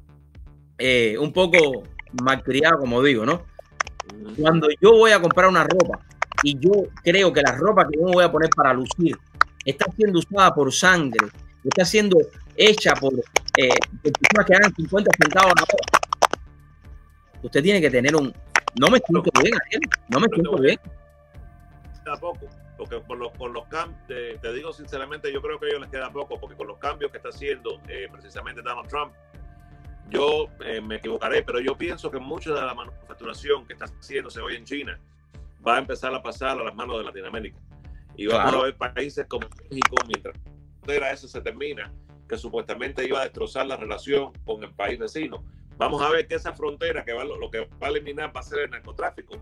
eh, 0.78 1.18
un 1.20 1.32
poco 1.34 1.84
malcriado, 2.24 2.80
como 2.80 3.01
digo, 3.04 3.25
¿no? 3.25 3.46
Cuando 4.40 4.68
yo 4.82 4.92
voy 4.92 5.12
a 5.12 5.22
comprar 5.22 5.50
una 5.50 5.63
ropa 5.63 6.00
y 6.44 6.58
yo 6.60 6.72
creo 7.04 7.32
que 7.32 7.42
la 7.42 7.56
ropa 7.56 7.88
que 7.88 7.98
yo 7.98 8.06
me 8.06 8.13
voy 8.13 8.24
a 8.24 8.32
poner 8.32 8.50
para 8.50 8.74
lucir 8.74 9.18
está 9.66 9.86
siendo 9.96 10.20
usada 10.20 10.54
por 10.54 10.72
sangre, 10.74 11.28
está 11.63 11.86
siendo 11.86 12.18
hecha 12.56 12.94
por, 12.94 13.13
eh, 13.58 13.70
personas 14.01 14.46
que 14.48 14.56
hagan 14.56 14.74
50 14.75 15.12
centavos 15.22 15.51
a 15.51 15.56
la 15.56 15.63
hora. 15.63 16.42
Usted 17.44 17.63
tiene 17.63 17.82
que 17.82 17.90
tener 17.90 18.16
un. 18.16 18.34
No 18.80 18.88
me 18.88 19.00
siento 19.00 19.30
bien, 19.42 19.82
no 20.10 20.20
me 20.20 20.28
siento 20.28 20.58
bien. 20.58 20.80
Tampoco, 22.06 22.48
porque 22.82 23.00
con 23.04 23.20
los, 23.20 23.32
con 23.34 23.54
los 23.54 23.68
cambios, 23.68 24.00
te, 24.08 24.54
digo 24.54 24.74
sinceramente, 24.74 25.32
yo 25.32 25.40
creo 25.40 25.60
que 25.60 25.68
a 25.68 25.70
ellos 25.70 25.82
les 25.82 25.92
queda 25.92 26.12
poco, 26.12 26.40
porque 26.40 26.56
con 26.56 26.66
los 26.66 26.80
cambios 26.80 27.12
que 27.12 27.18
está 27.18 27.30
haciendo 27.30 27.80
eh, 27.88 28.08
precisamente 28.12 28.64
Donald 28.64 28.90
Trump, 28.90 29.14
yo 30.10 30.48
eh, 30.66 30.82
me 30.82 30.96
equivocaré, 30.96 31.44
pero 31.44 31.60
yo 31.60 31.78
pienso 31.78 32.10
que 32.10 32.18
mucha 32.18 32.52
de 32.52 32.60
la 32.60 32.74
manufacturación 32.74 33.68
que 33.68 33.74
está 33.74 33.86
haciéndose 33.86 34.42
hoy 34.42 34.56
en 34.56 34.66
China 34.66 35.00
va 35.66 35.76
a 35.76 35.78
empezar 35.78 36.12
a 36.16 36.24
pasar 36.24 36.60
a 36.60 36.64
las 36.64 36.74
manos 36.74 36.98
de 36.98 37.04
Latinoamérica. 37.04 37.60
Y 38.16 38.26
vamos 38.26 38.56
a 38.56 38.64
ver 38.64 38.76
países 38.76 39.28
como 39.28 39.48
México, 39.70 39.96
mientras 40.08 40.36
eso 41.14 41.28
se 41.28 41.40
termina, 41.42 41.94
que 42.28 42.36
supuestamente 42.36 43.06
iba 43.08 43.20
a 43.20 43.26
destrozar 43.26 43.68
la 43.68 43.78
relación 43.78 44.34
con 44.44 44.64
el 44.64 44.74
país 44.74 44.98
vecino. 44.98 45.44
Vamos 45.78 46.02
a 46.02 46.10
ver 46.10 46.28
que 46.28 46.34
esa 46.34 46.54
frontera, 46.54 47.06
que 47.06 47.14
va, 47.14 47.26
lo, 47.26 47.52
que 47.52 47.60
va 47.60 47.88
a 47.88 47.90
eliminar 47.92 48.36
va 48.36 48.40
a 48.40 48.44
ser 48.44 48.62
el 48.62 48.72
narcotráfico, 48.72 49.36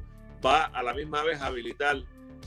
va 0.46 0.66
a 0.66 0.84
la 0.84 0.94
misma 0.94 1.24
vez 1.24 1.40
a 1.40 1.46
habilitar 1.46 2.04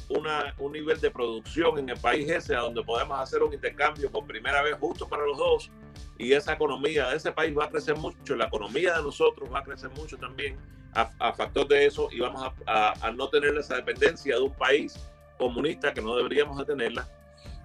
un 0.09 0.73
nivel 0.73 1.01
de 1.01 1.11
producción 1.11 1.79
en 1.79 1.89
el 1.89 1.99
país 1.99 2.29
ese, 2.31 2.55
a 2.55 2.61
donde 2.61 2.83
podemos 2.83 3.19
hacer 3.19 3.43
un 3.43 3.53
intercambio 3.53 4.11
por 4.11 4.27
primera 4.27 4.63
vez 4.63 4.77
justo 4.79 5.09
para 5.09 5.25
los 5.25 5.39
dos, 5.39 5.71
y 6.19 6.33
esa 6.33 6.53
economía 6.53 7.09
de 7.09 7.17
ese 7.17 7.33
país 7.33 7.57
va 7.57 7.65
a 7.65 7.71
crecer 7.71 7.97
mucho, 7.97 8.37
la 8.37 8.47
economía 8.47 8.97
de 8.97 9.03
nosotros 9.03 9.53
va 9.53 9.61
a 9.61 9.63
crecer 9.63 9.91
mucho 9.91 10.17
también, 10.17 10.57
a, 10.95 11.33
factor 11.33 11.67
de 11.69 11.87
eso 11.87 12.09
y 12.11 12.21
vamos 12.21 12.53
a, 12.67 13.13
no 13.17 13.29
tener 13.29 13.57
esa 13.57 13.77
dependencia 13.77 14.37
de 14.37 14.43
un 14.43 14.53
país 14.53 14.99
comunista 15.39 15.93
que 15.93 16.03
no 16.03 16.17
deberíamos 16.17 16.59
de 16.59 16.65
tenerla. 16.65 17.09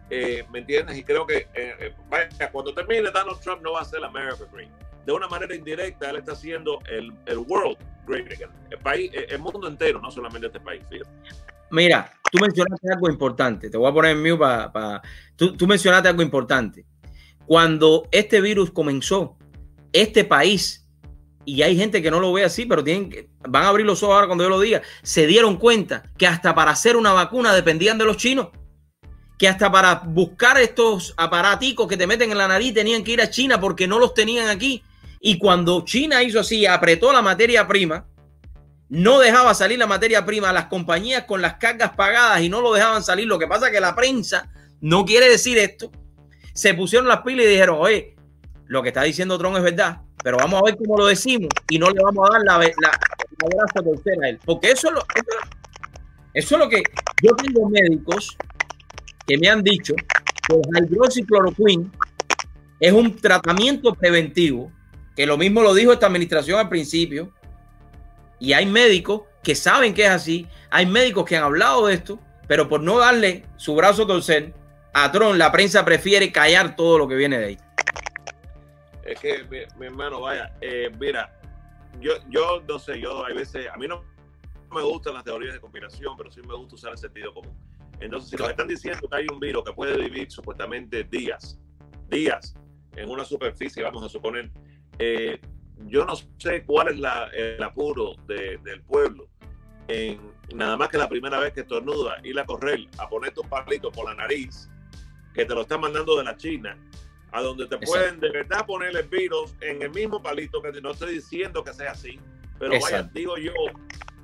Eh, 0.10 0.46
¿Me 0.52 0.60
entiendes? 0.60 0.98
Y 0.98 1.04
creo 1.04 1.28
que 1.28 1.48
eh, 1.54 1.94
eh, 2.10 2.50
cuando 2.52 2.74
termine 2.74 3.12
Donald 3.12 3.40
Trump 3.42 3.62
no 3.62 3.74
va 3.74 3.82
a 3.82 3.86
ser 3.86 4.04
America 4.04 4.46
Great. 4.52 4.70
De 5.06 5.12
una 5.12 5.28
manera 5.28 5.54
indirecta, 5.54 6.10
él 6.10 6.18
está 6.18 6.34
haciendo 6.34 6.80
el, 6.90 7.14
el 7.26 7.38
world. 7.40 7.78
El 8.70 8.80
país, 8.80 9.12
el 9.14 9.40
mundo 9.40 9.68
entero, 9.68 10.00
no 10.00 10.10
solamente 10.10 10.48
este 10.48 10.62
país. 10.62 10.82
Mira, 11.70 12.14
tú 12.32 12.40
mencionaste 12.40 12.92
algo 12.92 13.10
importante. 13.10 13.70
Te 13.70 13.78
voy 13.78 13.90
a 13.90 13.94
poner 13.94 14.12
en 14.12 14.22
mute 14.22 14.38
para... 14.38 15.02
Tú, 15.36 15.68
mencionaste 15.68 16.10
algo 16.10 16.22
importante. 16.22 16.86
Cuando 17.46 18.08
este 18.12 18.42
virus 18.42 18.72
comenzó, 18.72 19.38
este 19.94 20.24
país 20.24 20.86
y 21.46 21.62
hay 21.62 21.78
gente 21.78 22.02
que 22.02 22.12
no 22.12 22.20
lo 22.20 22.34
ve 22.34 22.44
así, 22.44 22.66
pero 22.66 22.84
tienen 22.84 23.30
van 23.48 23.64
a 23.64 23.70
abrir 23.70 23.86
los 23.86 24.04
ojos 24.04 24.16
ahora 24.16 24.28
cuando 24.28 24.44
yo 24.44 24.50
lo 24.50 24.60
diga, 24.60 24.82
se 25.02 25.26
dieron 25.28 25.56
cuenta 25.56 26.04
que 26.18 26.28
hasta 26.28 26.54
para 26.54 26.72
hacer 26.72 26.98
una 26.98 27.14
vacuna 27.14 27.54
dependían 27.54 27.98
de 27.98 28.04
los 28.04 28.18
chinos, 28.18 28.50
que 29.38 29.48
hasta 29.48 29.72
para 29.72 29.96
buscar 30.06 30.60
estos 30.60 31.14
aparaticos 31.16 31.88
que 31.88 31.96
te 31.96 32.06
meten 32.06 32.32
en 32.32 32.38
la 32.38 32.50
nariz 32.50 32.74
tenían 32.74 33.02
que 33.02 33.14
ir 33.14 33.22
a 33.22 33.30
China 33.30 33.62
porque 33.62 33.88
no 33.88 33.98
los 33.98 34.14
tenían 34.14 34.50
aquí. 34.50 34.84
Y 35.22 35.38
cuando 35.38 35.86
China 35.86 36.22
hizo 36.22 36.42
así, 36.42 36.66
apretó 36.66 37.14
la 37.14 37.22
materia 37.22 37.66
prima, 37.66 38.06
no 38.90 39.20
dejaba 39.20 39.54
salir 39.54 39.80
la 39.80 39.88
materia 39.88 40.26
prima 40.26 40.50
a 40.50 40.54
las 40.54 40.66
compañías 40.66 41.26
con 41.26 41.42
las 41.42 41.56
cargas 41.56 41.92
pagadas 41.92 42.42
y 42.42 42.50
no 42.50 42.62
lo 42.62 42.74
dejaban 42.74 43.04
salir. 43.04 43.28
Lo 43.28 43.40
que 43.40 43.48
pasa 43.48 43.68
es 43.68 43.74
que 43.74 43.82
la 43.82 43.96
prensa 43.96 44.50
no 44.82 45.06
quiere 45.06 45.30
decir 45.30 45.58
esto. 45.58 45.92
Se 46.54 46.74
pusieron 46.74 47.08
las 47.08 47.22
pilas 47.22 47.46
y 47.46 47.50
dijeron, 47.50 47.78
oye, 47.80 48.16
lo 48.66 48.82
que 48.82 48.90
está 48.90 49.04
diciendo 49.04 49.38
Trump 49.38 49.58
es 49.58 49.64
verdad 49.64 50.02
pero 50.24 50.38
vamos 50.38 50.60
a 50.60 50.66
ver 50.66 50.78
cómo 50.78 50.98
lo 50.98 51.06
decimos 51.06 51.48
y 51.70 51.80
no 51.80 51.90
le 51.90 52.02
vamos 52.04 52.30
a 52.30 52.34
dar 52.34 52.42
la, 52.44 52.58
la, 52.60 53.82
tercera 53.82 54.26
a 54.26 54.30
él. 54.30 54.40
Porque 54.44 54.72
eso 54.72 54.90
es, 54.90 54.94
lo, 54.96 55.02
eso, 56.34 56.56
es 56.56 56.60
lo 56.60 56.68
que 56.70 56.84
yo 57.24 57.36
tengo 57.36 57.70
médicos 57.70 58.38
que 59.26 59.38
me 59.38 59.48
han 59.48 59.64
dicho 59.64 59.94
que 59.96 60.56
el 60.80 60.86
hidroxicloroquine 60.86 61.90
es 62.80 62.92
un 62.92 63.16
tratamiento 63.16 63.94
preventivo, 63.94 64.72
que 65.16 65.26
lo 65.26 65.38
mismo 65.38 65.62
lo 65.62 65.74
dijo 65.74 65.94
esta 65.94 66.08
administración 66.08 66.60
al 66.60 66.70
principio, 66.70 67.32
y 68.40 68.54
hay 68.54 68.66
médicos 68.66 69.22
que 69.44 69.56
saben 69.56 69.94
que 69.94 70.04
es 70.04 70.10
así, 70.10 70.48
hay 70.70 70.86
médicos 70.86 71.26
que 71.26 71.38
han 71.38 71.44
hablado 71.44 71.88
de 71.88 71.94
esto, 71.94 72.20
pero 72.48 72.68
por 72.68 72.82
no 72.82 72.98
darle 73.00 73.46
su 73.58 73.76
brazo 73.76 74.04
a 74.04 74.08
torcer, 74.08 74.54
a 74.94 75.12
Trump 75.12 75.36
la 75.36 75.52
prensa 75.52 75.86
prefiere 75.86 76.32
callar 76.32 76.76
todo 76.76 76.98
lo 76.98 77.08
que 77.08 77.16
viene 77.16 77.38
de 77.38 77.46
ahí. 77.46 77.58
Es 79.04 79.20
que, 79.20 79.44
mi, 79.80 79.86
hermano, 79.86 80.22
vaya, 80.22 80.54
eh, 80.60 80.92
mira, 81.00 81.34
yo, 82.02 82.14
yo 82.30 82.62
no 82.68 82.78
sé, 82.78 83.00
yo 83.00 83.26
hay 83.26 83.34
veces, 83.34 83.68
a 83.74 83.78
mí 83.78 83.88
no 83.88 84.04
me 84.74 84.82
gustan 84.82 85.14
las 85.14 85.24
teorías 85.24 85.54
de 85.54 85.62
conspiración, 85.62 86.16
pero 86.18 86.30
sí 86.30 86.42
me 86.42 86.56
gusta 86.56 86.76
usar 86.76 86.92
el 86.92 86.98
sentido 86.98 87.34
común. 87.34 87.56
Entonces, 88.00 88.30
si 88.30 88.36
nos 88.36 88.50
están 88.50 88.68
diciendo 88.68 89.08
que 89.10 89.16
hay 89.16 89.28
un 89.32 89.40
virus 89.40 89.64
que 89.64 89.74
puede 89.74 89.98
vivir 89.98 90.30
supuestamente 90.30 91.04
días, 91.06 91.58
días 92.10 92.54
en 92.96 93.10
una 93.10 93.24
superficie, 93.24 93.84
vamos 93.84 94.04
a 94.04 94.10
suponer, 94.10 94.52
eh, 95.00 95.40
yo 95.86 96.06
no 96.06 96.14
sé 96.38 96.64
cuál 96.66 96.90
es 96.90 97.02
el 97.34 97.64
apuro 97.64 98.16
del 98.28 98.82
pueblo 98.82 99.28
en 99.88 100.20
nada 100.54 100.78
más 100.78 100.90
que 100.90 100.98
la 100.98 101.08
primera 101.08 101.40
vez 101.40 101.54
que 101.54 101.62
estornuda 101.62 102.18
ir 102.24 102.40
a 102.40 102.46
correr 102.46 102.88
a 102.98 103.08
poner 103.08 103.34
tu 103.34 103.42
palito 103.44 103.92
por 103.92 104.06
la 104.06 104.16
nariz, 104.16 104.70
que 105.34 105.46
te 105.46 105.54
lo 105.54 105.62
están 105.62 105.82
mandando 105.82 106.18
de 106.18 106.24
la 106.24 106.36
China, 106.36 106.78
a 107.32 107.42
donde 107.42 107.68
te 107.68 107.78
pueden 107.78 108.20
de 108.20 108.32
verdad 108.32 108.66
poner 108.66 108.96
el 108.96 109.08
virus 109.08 109.54
en 109.62 109.82
el 109.82 109.92
mismo 109.92 110.22
palito, 110.22 110.62
que 110.62 110.72
no 110.82 110.92
estoy 110.92 111.16
diciendo 111.16 111.64
que 111.64 111.74
sea 111.74 111.92
así, 111.92 112.20
pero 112.60 112.80
vaya, 112.82 113.04
digo 113.14 113.38
yo, 113.38 113.54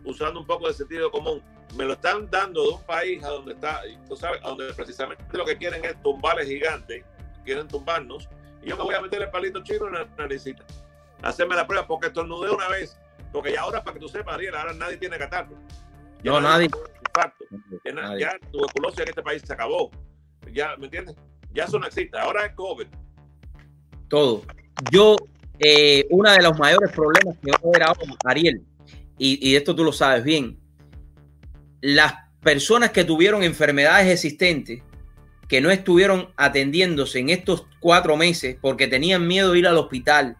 usando 0.06 0.40
un 0.40 0.46
poco 0.46 0.68
de 0.68 0.74
sentido 0.74 1.12
común, 1.12 1.42
me 1.76 1.86
lo 1.86 1.94
están 1.94 2.30
dando 2.30 2.64
de 2.64 2.70
un 2.70 2.84
país 2.84 3.24
a 3.24 3.30
donde 3.30 3.54
está, 3.54 3.82
tú 4.08 4.16
sabes, 4.16 4.42
a 4.44 4.50
donde 4.50 4.74
precisamente 4.74 5.24
lo 5.32 5.46
que 5.46 5.58
quieren 5.58 5.84
es 5.86 6.02
tumbarles 6.02 6.48
gigantes, 6.48 7.04
quieren 7.46 7.68
tumbarnos, 7.68 8.28
y 8.62 8.70
yo 8.70 8.78
me 8.78 8.84
voy 8.84 8.96
a 8.96 9.02
meter 9.02 9.22
el 9.22 9.30
palito 9.30 9.62
chino 9.64 9.88
en 9.88 9.94
la 9.94 10.08
naricita, 10.18 10.64
hacerme 11.24 11.56
la 11.56 11.66
prueba, 11.66 11.88
porque 11.88 12.08
estornudé 12.08 12.52
una 12.52 12.68
vez, 12.68 12.98
porque 13.32 13.54
ya 13.54 13.62
ahora, 13.62 13.84
para 13.84 13.96
que 13.96 14.00
tú 14.00 14.10
sepas, 14.10 14.36
Ariel, 14.36 14.56
ahora 14.56 14.74
nadie 14.74 14.98
tiene 14.98 15.18
catarro. 15.18 15.58
No, 16.24 16.40
nadie. 16.40 16.70
Ya, 17.86 18.18
ya 18.18 18.40
tuberculosis 18.52 19.00
en 19.00 19.10
este 19.10 19.22
país 19.22 19.42
se 19.46 19.54
acabó. 19.54 19.92
Ya, 20.52 20.76
¿me 20.78 20.86
entiendes? 20.86 21.16
Ya 21.54 21.66
eso 21.66 21.80
no 21.80 21.88
existe. 21.88 22.18
Ahora 22.18 22.46
es 22.46 22.54
COVID. 22.54 22.88
Todo. 24.08 24.44
Yo, 24.92 25.16
eh, 25.60 26.06
uno 26.10 26.32
de 26.32 26.42
los 26.42 26.58
mayores 26.58 26.92
problemas 26.92 27.38
que 27.44 27.52
va 27.52 27.58
a 27.58 27.68
haber 27.68 27.84
ahora, 27.84 28.16
Ariel, 28.26 28.64
y, 29.18 29.50
y 29.50 29.56
esto 29.56 29.76
tú 29.76 29.84
lo 29.84 29.92
sabes 29.92 30.24
bien, 30.24 30.60
las 31.82 32.14
personas 32.42 32.92
que 32.92 33.04
tuvieron 33.04 33.44
enfermedades 33.44 34.08
existentes 34.08 34.82
que 35.48 35.62
no 35.62 35.70
estuvieron 35.70 36.30
atendiéndose 36.36 37.20
en 37.20 37.30
estos 37.30 37.68
cuatro 37.80 38.18
meses 38.18 38.58
porque 38.60 38.88
tenían 38.88 39.28
miedo 39.28 39.52
de 39.52 39.60
ir 39.60 39.68
al 39.68 39.78
hospital, 39.78 40.38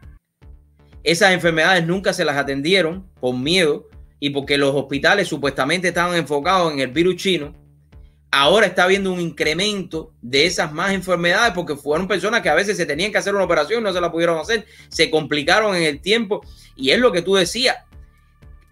esas 1.04 1.34
enfermedades 1.34 1.86
nunca 1.86 2.14
se 2.14 2.26
las 2.26 2.38
atendieron 2.38 3.06
por 3.20 3.36
miedo 3.36 3.90
y 4.20 4.30
porque 4.30 4.58
los 4.58 4.74
hospitales 4.74 5.28
supuestamente 5.28 5.90
estaban 5.90 6.16
enfocados 6.16 6.72
en 6.72 6.80
el 6.80 6.88
virus 6.88 7.18
chino. 7.18 7.54
Ahora 8.32 8.68
está 8.68 8.86
habiendo 8.86 9.12
un 9.12 9.20
incremento 9.20 10.14
de 10.22 10.46
esas 10.46 10.72
más 10.72 10.94
enfermedades 10.94 11.52
porque 11.54 11.76
fueron 11.76 12.08
personas 12.08 12.42
que 12.42 12.50
a 12.50 12.56
veces 12.56 12.78
se 12.78 12.86
tenían 12.86 13.12
que 13.12 13.18
hacer 13.18 13.36
una 13.36 13.44
operación, 13.44 13.84
no 13.84 13.94
se 13.94 14.02
la 14.02 14.12
pudieron 14.12 14.40
hacer, 14.40 14.66
se 14.90 15.12
complicaron 15.12 15.76
en 15.76 15.84
el 15.84 16.02
tiempo. 16.02 16.42
Y 16.76 16.92
es 16.92 17.00
lo 17.00 17.12
que 17.12 17.22
tú 17.22 17.36
decías, 17.36 17.78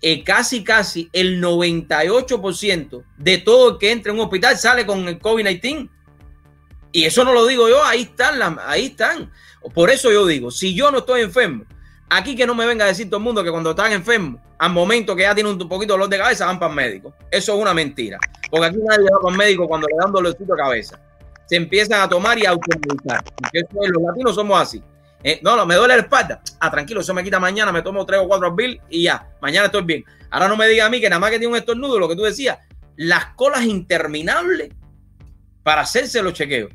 eh, 0.02 0.24
casi, 0.24 0.64
casi 0.64 1.10
el 1.14 1.44
98% 1.44 3.04
de 3.18 3.38
todo 3.38 3.78
que 3.78 3.92
entra 3.92 4.12
en 4.12 4.20
un 4.20 4.26
hospital 4.26 4.58
sale 4.58 4.86
con 4.86 5.08
el 5.08 5.20
COVID-19. 5.20 5.90
Y 6.94 7.04
eso 7.04 7.24
no 7.24 7.34
lo 7.34 7.46
digo 7.46 7.70
yo, 7.70 7.84
ahí 7.84 8.04
están, 8.04 8.58
ahí 8.66 8.88
están. 8.88 9.32
Por 9.74 9.90
eso 9.92 10.12
yo 10.12 10.26
digo, 10.26 10.50
si 10.50 10.74
yo 10.74 10.92
no 10.92 11.00
estoy 11.00 11.22
enfermo, 11.22 11.66
aquí 12.12 12.36
que 12.36 12.46
no 12.46 12.54
me 12.54 12.66
venga 12.66 12.86
a 12.86 12.90
decir 12.90 13.08
todo 13.10 13.18
el 13.18 13.24
mundo 13.24 13.44
que 13.44 13.50
cuando 13.50 13.70
están 13.72 13.92
enfermos, 13.94 14.42
al 14.58 14.72
momento 14.72 15.16
que 15.16 15.24
ya 15.24 15.34
tienen 15.34 15.54
un 15.54 15.70
poquito 15.70 15.94
de 15.94 15.98
dolor 15.98 16.10
de 16.10 16.18
cabeza, 16.18 16.46
van 16.46 16.60
para 16.60 16.70
el 16.70 16.76
médico. 16.76 17.14
Eso 17.32 17.56
es 17.56 17.62
una 17.62 17.74
mentira. 17.74 18.20
Porque 18.50 18.68
aquí 18.68 18.78
nadie 18.84 19.10
va 19.10 19.20
para 19.20 19.32
el 19.32 19.38
médico 19.38 19.68
cuando 19.68 19.88
le 19.88 19.96
dan 19.98 20.12
dolorcito 20.12 20.54
de 20.54 20.62
cabeza. 20.62 21.00
Se 21.46 21.56
empiezan 21.56 22.02
a 22.02 22.10
tomar 22.10 22.38
y 22.38 22.46
a 22.46 22.52
automedicar. 22.52 23.24
Los 23.54 24.04
latinos 24.04 24.36
somos 24.36 24.62
así. 24.62 24.84
Eh, 25.24 25.40
no, 25.42 25.56
no, 25.56 25.66
me 25.66 25.76
duele 25.76 25.96
la 25.96 26.02
espalda. 26.02 26.42
Ah, 26.60 26.70
tranquilo, 26.70 27.00
eso 27.00 27.14
me 27.14 27.24
quita 27.24 27.40
mañana, 27.40 27.72
me 27.72 27.82
tomo 27.82 28.06
tres 28.06 28.20
o 28.22 28.28
cuatro 28.28 28.54
bill 28.54 28.82
y 28.90 29.04
ya, 29.04 29.30
mañana 29.42 29.68
estoy 29.68 29.84
bien. 29.84 30.04
Ahora 30.32 30.48
no 30.48 30.58
me 30.58 30.68
diga 30.68 30.86
a 30.86 30.90
mí 30.90 31.00
que 31.00 31.10
nada 31.10 31.20
más 31.20 31.32
que 31.32 31.40
tiene 31.40 31.54
un 31.54 31.58
estornudo, 31.58 32.00
lo 32.00 32.10
que 32.10 32.16
tú 32.16 32.24
decías, 32.24 32.58
las 32.98 33.28
colas 33.36 33.64
interminables 33.64 34.72
para 35.64 35.82
hacerse 35.82 36.22
los 36.22 36.34
chequeos. 36.34 36.72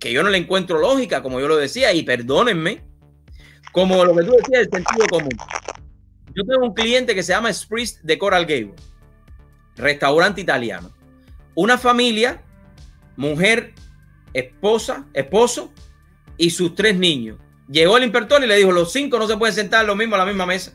Que 0.00 0.12
yo 0.12 0.22
no 0.22 0.28
le 0.28 0.38
encuentro 0.38 0.78
lógica, 0.78 1.22
como 1.22 1.40
yo 1.40 1.48
lo 1.48 1.56
decía, 1.56 1.92
y 1.92 2.02
perdónenme, 2.02 2.87
como 3.72 4.04
lo 4.04 4.14
que 4.14 4.24
tú 4.24 4.32
decías, 4.32 4.66
el 4.66 4.70
sentido 4.70 5.06
común. 5.10 5.36
Yo 6.34 6.44
tengo 6.44 6.66
un 6.66 6.74
cliente 6.74 7.14
que 7.14 7.22
se 7.22 7.32
llama 7.32 7.52
Spritz 7.52 8.00
de 8.02 8.18
Coral 8.18 8.46
Gable, 8.46 8.74
restaurante 9.76 10.40
italiano. 10.40 10.92
Una 11.54 11.78
familia, 11.78 12.42
mujer, 13.16 13.74
esposa, 14.32 15.06
esposo 15.12 15.72
y 16.36 16.50
sus 16.50 16.74
tres 16.74 16.96
niños 16.96 17.38
Llegó 17.70 17.98
el 17.98 18.04
inspector 18.04 18.42
y 18.42 18.46
le 18.46 18.56
dijo, 18.56 18.72
los 18.72 18.92
cinco 18.92 19.18
no 19.18 19.28
se 19.28 19.36
pueden 19.36 19.54
sentar 19.54 19.84
lo 19.84 19.94
mismo 19.94 20.14
a 20.14 20.18
la 20.18 20.24
misma 20.24 20.46
mesa. 20.46 20.72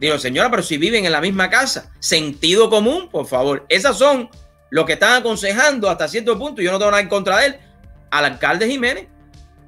Digo, 0.00 0.18
señora, 0.18 0.50
pero 0.50 0.62
si 0.62 0.78
viven 0.78 1.04
en 1.04 1.12
la 1.12 1.20
misma 1.20 1.50
casa, 1.50 1.92
sentido 2.00 2.70
común, 2.70 3.10
por 3.10 3.26
favor. 3.26 3.66
Esas 3.68 3.98
son 3.98 4.30
lo 4.70 4.86
que 4.86 4.94
están 4.94 5.20
aconsejando 5.20 5.90
hasta 5.90 6.08
cierto 6.08 6.38
punto, 6.38 6.62
yo 6.62 6.72
no 6.72 6.78
tengo 6.78 6.90
nada 6.90 7.02
en 7.02 7.08
contra 7.08 7.38
de 7.38 7.46
él, 7.46 7.56
al 8.10 8.24
alcalde 8.24 8.66
Jiménez. 8.66 9.06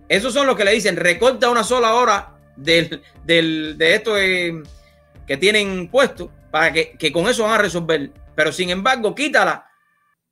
Esos 0.09 0.33
son 0.33 0.47
los 0.47 0.57
que 0.57 0.64
le 0.64 0.73
dicen, 0.73 0.97
recorta 0.97 1.51
una 1.51 1.62
sola 1.62 1.95
hora 1.95 2.36
del, 2.57 3.03
de 3.25 3.95
esto 3.95 4.14
que 4.14 5.37
tienen 5.37 5.88
puesto 5.88 6.31
para 6.51 6.73
que, 6.73 6.92
que 6.92 7.12
con 7.12 7.27
eso 7.29 7.45
van 7.45 7.53
a 7.53 7.59
resolver. 7.59 8.11
Pero 8.35 8.53
sin 8.53 8.71
embargo, 8.71 9.14
quítala 9.14 9.66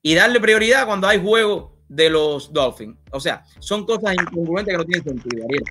y 0.03 0.15
darle 0.15 0.41
prioridad 0.41 0.87
cuando 0.87 1.07
hay 1.09 1.21
juego 1.21 1.75
de 1.89 2.11
los 2.11 2.53
Dolphins. 2.53 2.97
O 3.11 3.21
sea, 3.21 3.45
son 3.59 3.87
cosas 3.87 4.15
incongruentes 4.15 4.73
que 4.73 4.79
no 4.79 4.85
tienen 4.85 5.05
sentido, 5.05 5.45
Ariel. 5.45 5.65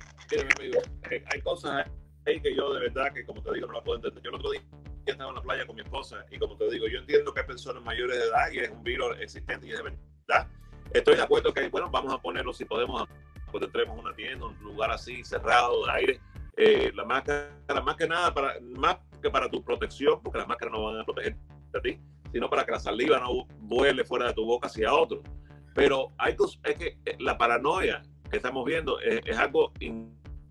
Eh, 1.12 1.24
hay 1.32 1.42
cosas 1.42 1.86
ahí 2.26 2.42
que 2.42 2.56
yo 2.56 2.74
de 2.74 2.80
verdad 2.80 3.14
que 3.14 3.26
como 3.26 3.44
te 3.44 3.54
digo 3.54 3.68
no 3.68 3.74
la 3.74 3.84
puedo 3.84 3.98
entender. 3.98 4.24
Yo 4.24 4.30
el 4.30 4.36
otro 4.36 4.52
día 4.52 4.62
estaba 5.06 5.30
en 5.30 5.36
la 5.36 5.42
playa 5.42 5.68
con 5.68 5.76
mi 5.76 5.82
esposa 5.82 6.26
y 6.32 6.40
como 6.40 6.56
te 6.58 6.70
digo, 6.72 6.88
yo 6.88 7.00
entiendo 7.00 7.34
que 7.34 7.42
hay 7.42 7.48
personas 7.48 7.84
mayores 7.84 8.18
de 8.18 8.24
edad 8.26 8.52
y 8.52 8.60
es 8.60 8.70
un 8.70 8.84
virus 8.84 9.18
existente 9.20 9.68
y 9.68 9.72
es 9.72 9.84
verdad. 9.84 10.48
Estoy 10.92 11.16
de 11.16 11.24
acuerdo 11.24 11.54
que, 11.54 11.68
bueno, 11.70 11.90
vamos 11.90 12.14
a 12.14 12.22
ponerlo 12.22 12.54
si 12.54 12.66
podemos, 12.66 13.08
pues 13.52 13.64
entremos 13.64 14.00
una 14.00 14.16
tienda, 14.16 14.46
un 14.46 14.58
lugar 14.64 14.92
así 14.92 15.24
cerrado 15.24 15.90
aire. 15.92 16.20
Eh, 16.56 16.92
la 16.94 17.04
máscara, 17.04 17.50
más 17.84 17.96
que 17.96 18.08
nada, 18.08 18.34
para, 18.34 18.56
más 18.62 18.98
que 19.22 19.30
para 19.30 19.50
tu 19.50 19.64
protección, 19.64 20.22
porque 20.22 20.38
las 20.38 20.48
máscaras 20.48 20.74
no 20.74 20.84
van 20.84 21.00
a 21.00 21.04
proteger 21.04 21.36
a 21.74 21.82
ti, 21.82 22.00
sino 22.32 22.50
para 22.50 22.66
que 22.66 22.72
la 22.72 22.80
saliva 22.80 23.20
no 23.20 23.46
vuele 23.60 24.06
fuera 24.06 24.28
de 24.28 24.34
tu 24.34 24.46
boca 24.46 24.68
hacia 24.68 24.94
otro. 24.94 25.22
Pero 25.74 26.12
hay 26.18 26.36
cosas, 26.36 26.60
es 26.64 26.76
que 26.76 26.98
eh, 27.06 27.18
la 27.20 27.38
paranoia 27.38 28.04
que 28.30 28.38
estamos 28.38 28.64
viendo 28.66 29.00
es, 29.00 29.22
es 29.26 29.38
algo 29.38 29.72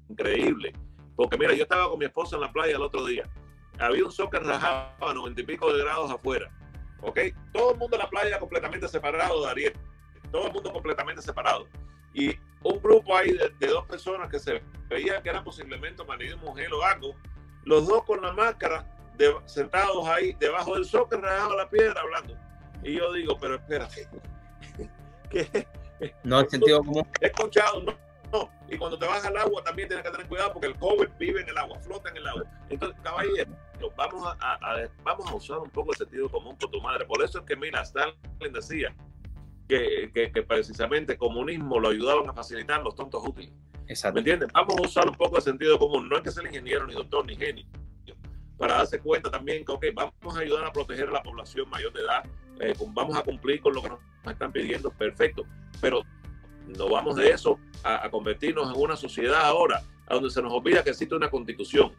increíble. 0.08 0.72
Porque 1.14 1.38
mira, 1.38 1.54
yo 1.54 1.62
estaba 1.62 1.88
con 1.88 1.98
mi 1.98 2.06
esposa 2.06 2.36
en 2.36 2.42
la 2.42 2.52
playa 2.52 2.76
el 2.76 2.82
otro 2.82 3.04
día. 3.04 3.28
Había 3.78 4.04
un 4.04 4.12
sol 4.12 4.28
que 4.30 4.38
rajaba 4.38 4.96
a 5.00 5.14
noventa 5.14 5.40
y 5.40 5.44
pico 5.44 5.72
de 5.72 5.82
grados 5.82 6.10
afuera. 6.10 6.50
¿Ok? 7.00 7.18
Todo 7.52 7.72
el 7.72 7.78
mundo 7.78 7.96
en 7.96 8.02
la 8.02 8.10
playa 8.10 8.38
completamente 8.38 8.88
separado 8.88 9.44
de 9.44 9.50
Ariel. 9.50 9.72
Todo 10.30 10.46
el 10.46 10.52
mundo 10.52 10.72
completamente 10.72 11.22
separado. 11.22 11.66
Y 12.14 12.36
un 12.64 12.80
grupo 12.80 13.16
ahí 13.16 13.32
de, 13.32 13.66
dos 13.66 13.86
personas 13.86 14.30
que 14.30 14.38
se 14.38 14.62
veía 14.88 15.22
que 15.22 15.30
eran 15.30 15.44
posiblemente 15.44 16.04
marido 16.04 16.36
y 16.36 16.40
mujer 16.40 16.72
o 16.72 16.82
algo. 16.82 17.14
Los 17.64 17.86
dos 17.86 18.04
con 18.04 18.20
la 18.22 18.32
máscara 18.32 18.86
de, 19.16 19.34
sentados 19.46 20.06
ahí 20.08 20.32
debajo 20.34 20.74
del 20.74 20.84
sol 20.84 21.06
que 21.08 21.16
rajaba 21.16 21.56
la 21.56 21.68
piedra 21.68 22.00
hablando. 22.00 22.36
Y 22.82 22.94
yo 22.96 23.12
digo, 23.12 23.38
pero 23.40 23.56
espérate. 23.56 24.08
¿Qué? 25.30 25.66
No, 26.24 26.40
el 26.40 26.48
sentido 26.48 26.82
común. 26.82 27.06
He 27.20 27.26
escuchado, 27.26 27.80
no, 27.80 27.96
y 28.68 28.78
cuando 28.78 28.98
te 28.98 29.06
vas 29.06 29.24
al 29.24 29.36
agua 29.36 29.62
también 29.62 29.88
tienes 29.88 30.04
que 30.04 30.10
tener 30.10 30.26
cuidado 30.26 30.54
porque 30.54 30.68
el 30.68 30.76
COVID 30.76 31.08
vive 31.18 31.42
en 31.42 31.48
el 31.50 31.58
agua, 31.58 31.78
flota 31.80 32.08
en 32.08 32.16
el 32.16 32.26
agua. 32.26 32.44
Entonces, 32.70 32.98
caballero, 33.02 33.50
vamos 33.96 34.36
a, 34.40 34.88
vamos 35.02 35.30
a 35.30 35.34
usar 35.34 35.58
un 35.58 35.70
poco 35.70 35.92
el 35.92 35.98
sentido 35.98 36.30
común 36.30 36.56
por 36.56 36.70
tu 36.70 36.80
madre. 36.80 37.04
Por 37.04 37.22
eso 37.22 37.40
es 37.40 37.44
que, 37.44 37.54
mira, 37.54 37.82
Stalin 37.82 38.16
decía 38.52 38.94
que, 39.68 40.10
que, 40.12 40.42
precisamente 40.42 41.12
el 41.12 41.18
comunismo 41.18 41.80
lo 41.80 41.88
ayudaban 41.88 42.28
a 42.28 42.32
facilitar 42.32 42.82
los 42.82 42.94
tontos 42.94 43.22
útiles. 43.26 43.52
Exacto. 43.86 44.14
¿Me 44.14 44.20
entiendes? 44.20 44.50
Vamos 44.52 44.76
a 44.78 44.82
usar 44.82 45.08
un 45.08 45.14
poco 45.14 45.36
de 45.36 45.42
sentido 45.42 45.78
común. 45.78 46.08
No 46.08 46.16
hay 46.16 46.22
que 46.22 46.30
ser 46.30 46.44
ingeniero, 46.46 46.86
ni 46.86 46.94
doctor, 46.94 47.24
ni 47.26 47.36
genio. 47.36 47.66
Para 48.58 48.74
darse 48.74 49.00
cuenta 49.00 49.30
también 49.30 49.64
que, 49.64 49.90
vamos 49.92 50.36
a 50.36 50.40
ayudar 50.40 50.66
a 50.66 50.72
proteger 50.72 51.08
a 51.08 51.12
la 51.12 51.22
población 51.22 51.68
mayor 51.70 51.92
de 51.92 52.00
edad. 52.00 52.24
Eh, 52.60 52.74
vamos 52.88 53.16
a 53.16 53.22
cumplir 53.22 53.60
con 53.60 53.74
lo 53.74 53.82
que 53.82 53.88
nos 53.88 54.00
están 54.26 54.52
pidiendo. 54.52 54.90
Perfecto. 54.90 55.44
Pero 55.80 56.02
no 56.66 56.88
vamos 56.88 57.16
de 57.16 57.30
eso 57.30 57.58
a, 57.82 58.08
convertirnos 58.10 58.72
en 58.72 58.80
una 58.80 58.96
sociedad 58.96 59.44
ahora 59.44 59.82
donde 60.08 60.30
se 60.30 60.42
nos 60.42 60.52
olvida 60.52 60.84
que 60.84 60.90
existe 60.90 61.14
una 61.14 61.30
constitución, 61.30 61.92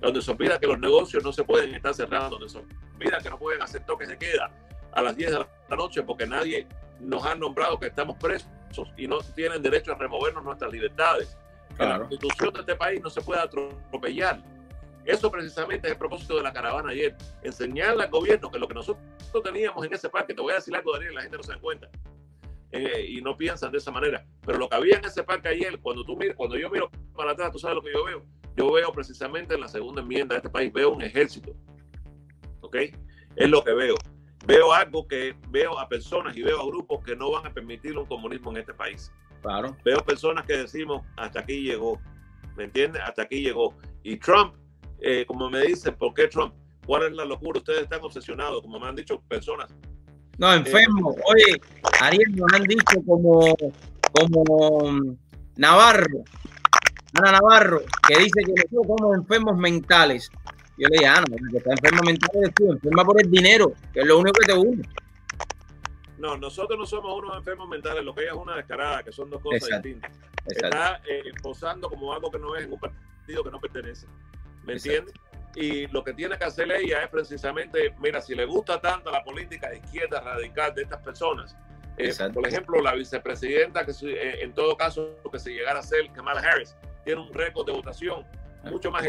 donde 0.00 0.22
se 0.22 0.30
olvida 0.30 0.60
que 0.60 0.66
los 0.66 0.78
negocios 0.78 1.24
no 1.24 1.32
se 1.32 1.42
pueden 1.42 1.74
estar 1.74 1.92
cerrando, 1.92 2.38
donde 2.38 2.48
se 2.48 2.58
olvida 2.58 3.18
que 3.18 3.30
no 3.30 3.38
pueden 3.38 3.60
hacer 3.60 3.84
toques 3.84 4.08
de 4.08 4.16
queda 4.16 4.50
a 4.92 5.02
las 5.02 5.16
10 5.16 5.30
de 5.32 5.38
la 5.68 5.76
noche 5.76 6.02
porque 6.02 6.26
nadie 6.26 6.66
nos 7.00 7.24
ha 7.24 7.34
nombrado 7.34 7.78
que 7.78 7.86
estamos 7.86 8.16
presos 8.16 8.48
y 8.96 9.06
no 9.06 9.18
tienen 9.34 9.62
derecho 9.62 9.92
a 9.92 9.94
removernos 9.96 10.44
nuestras 10.44 10.72
libertades. 10.72 11.36
Que 11.76 11.84
la 11.84 11.98
constitución 11.98 12.52
de 12.54 12.60
este 12.60 12.74
país 12.74 13.00
no 13.02 13.10
se 13.10 13.20
puede 13.20 13.40
atropellar. 13.40 14.42
Eso 15.04 15.30
precisamente 15.30 15.86
es 15.86 15.92
el 15.92 15.98
propósito 15.98 16.36
de 16.36 16.42
la 16.42 16.52
caravana 16.52 16.90
ayer, 16.90 17.16
enseñarle 17.42 18.04
al 18.04 18.10
gobierno 18.10 18.50
que 18.50 18.58
lo 18.58 18.68
que 18.68 18.74
nosotros 18.74 19.02
teníamos 19.42 19.86
en 19.86 19.94
ese 19.94 20.10
parque, 20.10 20.34
te 20.34 20.42
voy 20.42 20.52
a 20.52 20.56
decir 20.56 20.74
algo, 20.74 20.92
Daniel, 20.92 21.14
la 21.14 21.22
gente 21.22 21.36
no 21.36 21.42
se 21.42 21.52
da 21.52 21.58
cuenta, 21.58 21.88
eh, 22.72 23.06
y 23.08 23.22
no 23.22 23.34
piensan 23.36 23.72
de 23.72 23.78
esa 23.78 23.90
manera. 23.90 24.26
Pero 24.44 24.58
lo 24.58 24.68
que 24.68 24.76
había 24.76 24.98
en 24.98 25.04
ese 25.04 25.22
parque 25.22 25.48
ayer, 25.48 25.78
cuando, 25.80 26.04
tú 26.04 26.18
cuando 26.36 26.58
yo 26.58 26.68
miro 26.68 26.90
para 27.14 27.30
atrás, 27.32 27.52
tú 27.52 27.58
sabes 27.58 27.76
lo 27.76 27.82
que 27.82 27.92
yo 27.92 28.04
veo. 28.04 28.26
Yo 28.56 28.72
veo 28.72 28.92
precisamente 28.92 29.54
en 29.54 29.62
la 29.62 29.68
segunda 29.68 30.02
enmienda 30.02 30.34
de 30.34 30.38
este 30.38 30.50
país, 30.50 30.72
veo 30.72 30.90
un 30.90 31.00
ejército. 31.00 31.54
¿Ok? 32.60 32.76
Es 33.36 33.48
lo 33.48 33.64
que 33.64 33.72
veo. 33.72 33.94
Veo 34.48 34.72
algo 34.72 35.06
que 35.06 35.36
veo 35.50 35.78
a 35.78 35.86
personas 35.90 36.34
y 36.34 36.42
veo 36.42 36.58
a 36.58 36.64
grupos 36.64 37.04
que 37.04 37.14
no 37.14 37.30
van 37.32 37.46
a 37.46 37.52
permitir 37.52 37.98
un 37.98 38.06
comunismo 38.06 38.50
en 38.52 38.56
este 38.56 38.72
país. 38.72 39.12
Claro. 39.42 39.76
Veo 39.84 40.02
personas 40.02 40.46
que 40.46 40.56
decimos, 40.56 41.02
hasta 41.18 41.40
aquí 41.40 41.60
llegó. 41.60 42.00
¿Me 42.56 42.64
entiendes? 42.64 43.02
Hasta 43.04 43.24
aquí 43.24 43.42
llegó. 43.42 43.74
Y 44.02 44.16
Trump, 44.16 44.54
eh, 45.02 45.26
como 45.26 45.50
me 45.50 45.60
dicen, 45.60 45.94
¿por 45.96 46.14
qué 46.14 46.28
Trump? 46.28 46.54
¿Cuál 46.86 47.02
es 47.02 47.12
la 47.12 47.26
locura? 47.26 47.58
Ustedes 47.58 47.82
están 47.82 48.00
obsesionados, 48.02 48.62
como 48.62 48.80
me 48.80 48.86
han 48.86 48.96
dicho 48.96 49.20
personas. 49.28 49.68
No, 50.38 50.54
enfermo. 50.54 51.14
Eh, 51.14 51.22
Oye, 51.26 51.60
Ariel, 52.00 52.34
nos 52.34 52.50
han 52.54 52.62
dicho 52.62 53.02
como, 53.06 53.54
como 54.14 54.92
mm, 54.92 55.16
Navarro, 55.56 56.24
Ana 57.12 57.32
Navarro, 57.32 57.82
que 58.08 58.16
dice 58.16 58.40
que 58.46 58.52
nosotros 58.70 58.96
somos 58.98 59.18
enfermos 59.18 59.58
mentales. 59.58 60.30
Yo 60.78 60.86
le 60.88 60.98
dije, 60.98 61.06
Ana, 61.06 61.24
que 61.50 61.58
está 61.58 61.70
enfermo 61.72 62.02
mental 62.04 62.30
eres 62.34 62.54
tú, 62.54 62.72
enferma 62.72 63.04
por 63.04 63.20
el 63.20 63.28
dinero, 63.30 63.72
que 63.92 64.00
es 64.00 64.06
lo 64.06 64.18
único 64.18 64.38
que 64.38 64.46
te 64.46 64.54
une. 64.54 64.88
No, 66.18 66.36
nosotros 66.36 66.78
no 66.78 66.86
somos 66.86 67.20
unos 67.20 67.36
enfermos 67.36 67.68
mentales, 67.68 68.04
lo 68.04 68.14
que 68.14 68.22
ella 68.22 68.32
es 68.32 68.38
una 68.38 68.56
descarada, 68.56 69.02
que 69.02 69.12
son 69.12 69.28
dos 69.28 69.42
cosas 69.42 69.82
distintas. 69.82 70.12
Está 70.46 71.00
eh, 71.08 71.32
posando 71.42 71.88
como 71.90 72.12
algo 72.12 72.30
que 72.30 72.38
no 72.38 72.54
es 72.56 72.64
en 72.64 72.72
un 72.72 72.78
partido 72.78 73.44
que 73.44 73.50
no 73.50 73.60
pertenece. 73.60 74.06
¿Me 74.64 74.74
entiendes? 74.74 75.14
Y 75.56 75.88
lo 75.88 76.04
que 76.04 76.14
tiene 76.14 76.38
que 76.38 76.44
hacer 76.44 76.70
ella 76.70 77.02
es 77.02 77.08
precisamente, 77.08 77.94
mira, 77.98 78.20
si 78.20 78.34
le 78.34 78.44
gusta 78.44 78.80
tanto 78.80 79.10
la 79.10 79.24
política 79.24 79.70
de 79.70 79.78
izquierda 79.78 80.20
radical 80.20 80.74
de 80.74 80.82
estas 80.82 81.02
personas, 81.02 81.56
eh, 81.96 82.14
por 82.32 82.46
ejemplo, 82.46 82.80
la 82.80 82.94
vicepresidenta, 82.94 83.84
que 83.84 83.92
eh, 84.02 84.42
en 84.42 84.54
todo 84.54 84.76
caso, 84.76 85.16
que 85.32 85.38
se 85.40 85.50
llegara 85.50 85.80
a 85.80 85.82
ser 85.82 86.12
Kamala 86.12 86.40
Harris, 86.40 86.76
tiene 87.04 87.20
un 87.20 87.34
récord 87.34 87.66
de 87.66 87.72
votación 87.72 88.24
mucho 88.64 88.90
más 88.90 89.04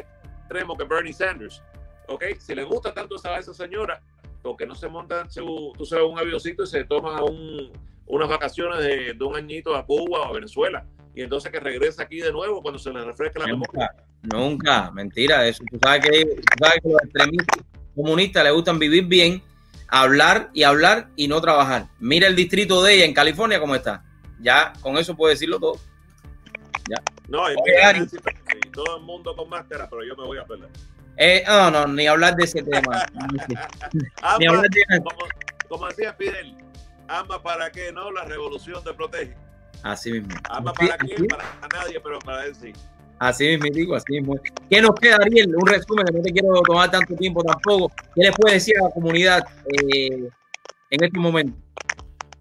extremo 0.49 0.75
que 0.75 0.83
Bernie 0.83 1.13
Sanders. 1.13 1.61
¿Ok? 2.07 2.23
Si 2.39 2.55
le 2.55 2.63
gusta 2.63 2.91
tanto 2.91 3.15
esa, 3.15 3.37
esa 3.37 3.53
señora, 3.53 4.01
porque 4.41 4.65
no 4.65 4.73
se 4.73 4.87
monta 4.87 5.29
su, 5.29 5.73
tú 5.77 5.85
sabes, 5.85 6.05
un 6.09 6.17
avioncito 6.17 6.63
y 6.63 6.67
se 6.67 6.83
toma 6.85 7.23
un, 7.23 7.71
unas 8.07 8.27
vacaciones 8.27 8.79
de, 8.79 9.13
de, 9.13 9.23
un 9.23 9.35
añito 9.35 9.75
a 9.75 9.85
Cuba 9.85 10.21
o 10.21 10.25
a 10.25 10.33
Venezuela. 10.33 10.85
Y 11.13 11.21
entonces 11.21 11.51
que 11.51 11.59
regresa 11.59 12.03
aquí 12.03 12.19
de 12.19 12.31
nuevo 12.31 12.61
cuando 12.61 12.79
se 12.79 12.91
le 12.91 13.03
refresca 13.03 13.39
la 13.39 13.47
nunca, 13.47 13.95
Nunca, 14.21 14.91
mentira, 14.91 15.47
eso. 15.47 15.63
Tú 15.69 15.77
sabes 15.81 16.09
que, 16.09 16.25
tú 16.25 16.41
sabes 16.59 16.79
que 16.81 16.89
los 16.89 17.03
extremistas 17.03 17.63
comunistas 17.95 18.43
les 18.43 18.53
gustan 18.53 18.79
vivir 18.79 19.05
bien, 19.05 19.43
hablar 19.87 20.49
y 20.53 20.63
hablar 20.63 21.09
y 21.15 21.27
no 21.27 21.39
trabajar. 21.41 21.87
Mira 21.99 22.27
el 22.27 22.35
distrito 22.35 22.81
de 22.81 22.95
ella 22.95 23.05
en 23.05 23.13
California 23.13 23.59
cómo 23.59 23.75
está. 23.75 24.03
Ya 24.39 24.73
con 24.81 24.97
eso 24.97 25.15
puedo 25.15 25.29
decirlo 25.29 25.59
todo. 25.59 25.77
Ya. 26.89 27.03
No, 27.27 27.43
todo 28.83 28.97
el 28.97 29.03
mundo 29.03 29.35
con 29.35 29.49
máscara, 29.49 29.89
pero 29.89 30.03
yo 30.03 30.15
me 30.15 30.23
voy 30.23 30.37
a 30.37 30.45
perder. 30.45 30.69
Eh, 31.17 31.43
no, 31.45 31.69
no, 31.69 31.87
ni 31.87 32.07
hablar 32.07 32.35
de 32.35 32.45
ese 32.45 32.63
tema. 32.63 33.05
ni 34.39 34.47
hablar 34.47 34.69
de... 34.69 34.81
como, 35.03 35.25
como, 35.67 35.87
decía 35.87 36.13
Fidel, 36.13 36.55
ama 37.07 37.41
para 37.41 37.69
qué, 37.71 37.91
¿no? 37.91 38.11
La 38.11 38.23
revolución 38.23 38.81
te 38.83 38.93
protege. 38.93 39.35
Así 39.83 40.13
mismo. 40.13 40.29
Ama 40.49 40.73
para 40.73 40.97
quién, 40.97 41.27
para 41.27 41.43
nadie, 41.73 41.99
pero 41.99 42.19
para 42.19 42.45
él 42.45 42.55
sí. 42.55 42.73
Así 43.19 43.47
mismo 43.47 43.65
digo, 43.73 43.95
así 43.95 44.13
mismo. 44.13 44.39
¿Qué 44.69 44.81
nos 44.81 44.95
queda, 44.95 45.17
Ariel? 45.17 45.53
Un 45.55 45.67
resumen, 45.67 46.05
que 46.05 46.13
no 46.13 46.21
te 46.21 46.31
quiero 46.31 46.61
tomar 46.61 46.89
tanto 46.89 47.15
tiempo 47.15 47.43
tampoco. 47.43 47.91
¿Qué 48.15 48.23
le 48.23 48.31
puede 48.31 48.55
decir 48.55 48.75
a 48.79 48.85
la 48.85 48.91
comunidad 48.91 49.45
eh, 49.65 50.29
en 50.89 51.03
este 51.03 51.19
momento? 51.19 51.57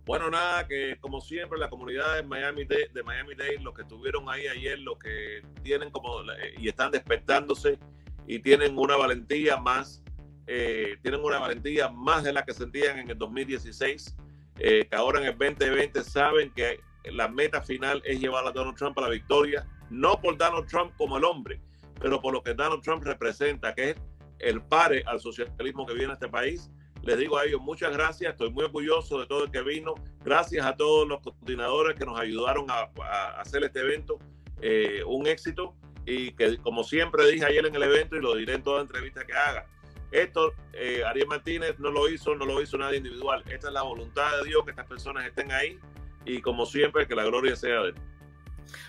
Bueno, 0.09 0.31
nada, 0.31 0.67
que 0.67 0.97
como 1.01 1.21
siempre 1.21 1.59
la 1.59 1.69
comunidad 1.69 2.17
de 2.17 2.23
Miami 2.23 2.65
Dade, 2.65 2.89
de 2.95 3.03
Miami 3.03 3.35
Dade, 3.35 3.59
los 3.61 3.75
que 3.75 3.83
estuvieron 3.83 4.27
ahí 4.31 4.47
ayer, 4.47 4.79
los 4.79 4.99
que 4.99 5.43
tienen 5.63 5.91
como 5.91 6.23
y 6.57 6.67
están 6.67 6.91
despertándose 6.91 7.79
y 8.27 8.39
tienen 8.39 8.79
una 8.79 8.97
valentía 8.97 9.59
más, 9.59 10.03
eh, 10.47 10.97
tienen 11.03 11.23
una 11.23 11.39
valentía 11.39 11.91
más 11.91 12.25
de 12.25 12.33
la 12.33 12.43
que 12.47 12.55
sentían 12.55 12.99
en 13.01 13.11
el 13.11 13.19
2016, 13.19 14.17
eh, 14.61 14.89
ahora 14.93 15.21
en 15.21 15.27
el 15.27 15.37
2020 15.37 16.03
saben 16.03 16.55
que 16.55 16.81
la 17.05 17.29
meta 17.29 17.61
final 17.61 18.01
es 18.07 18.19
llevar 18.19 18.47
a 18.47 18.53
Donald 18.53 18.79
Trump 18.79 18.97
a 18.97 19.03
la 19.03 19.11
victoria, 19.11 19.69
no 19.91 20.19
por 20.23 20.39
Donald 20.39 20.67
Trump 20.69 20.95
como 20.97 21.19
el 21.19 21.25
hombre, 21.25 21.61
pero 22.01 22.19
por 22.19 22.33
lo 22.33 22.43
que 22.43 22.55
Donald 22.55 22.81
Trump 22.83 23.05
representa, 23.05 23.75
que 23.75 23.91
es 23.91 23.97
el 24.39 24.63
pare 24.63 25.03
al 25.07 25.21
socialismo 25.21 25.85
que 25.85 25.93
viene 25.93 26.13
a 26.13 26.15
este 26.15 26.31
país. 26.31 26.71
Les 27.09 27.17
digo 27.17 27.39
a 27.39 27.47
ellos 27.47 27.63
muchas 27.63 27.91
gracias, 27.91 28.33
estoy 28.33 28.51
muy 28.51 28.65
orgulloso 28.65 29.19
de 29.19 29.27
todo 29.27 29.45
el 29.45 29.51
que 29.51 29.63
vino, 29.63 29.95
gracias 30.23 30.67
a 30.67 30.77
todos 30.77 31.09
los 31.09 31.21
coordinadores 31.23 31.97
que 31.99 32.05
nos 32.05 32.21
ayudaron 32.21 32.67
a, 32.71 32.91
a 33.03 33.41
hacer 33.41 33.65
este 33.65 33.81
evento 33.81 34.19
eh, 34.61 35.01
un 35.07 35.27
éxito 35.27 35.75
y 36.05 36.33
que 36.33 36.59
como 36.59 36.85
siempre 36.85 37.27
dije 37.27 37.47
ayer 37.47 37.65
en 37.65 37.75
el 37.75 37.83
evento 37.83 38.15
y 38.15 38.21
lo 38.21 38.35
diré 38.35 38.53
en 38.53 38.63
toda 38.63 38.83
entrevista 38.83 39.25
que 39.25 39.33
haga, 39.33 39.65
esto 40.11 40.53
eh, 40.75 41.03
Ariel 41.03 41.29
Martínez 41.29 41.79
no 41.79 41.91
lo 41.91 42.11
hizo, 42.11 42.35
no 42.35 42.45
lo 42.45 42.61
hizo 42.61 42.77
nadie 42.77 42.99
individual. 42.99 43.43
Esta 43.49 43.69
es 43.69 43.73
la 43.73 43.85
voluntad 43.85 44.31
de 44.43 44.51
Dios 44.51 44.63
que 44.67 44.73
estas 44.73 44.87
personas 44.87 45.25
estén 45.25 45.51
ahí 45.51 45.79
y 46.27 46.43
como 46.43 46.67
siempre 46.67 47.09
que 47.09 47.15
la 47.15 47.25
gloria 47.25 47.57
sea 47.57 47.81
de 47.85 47.89
él. 47.89 47.95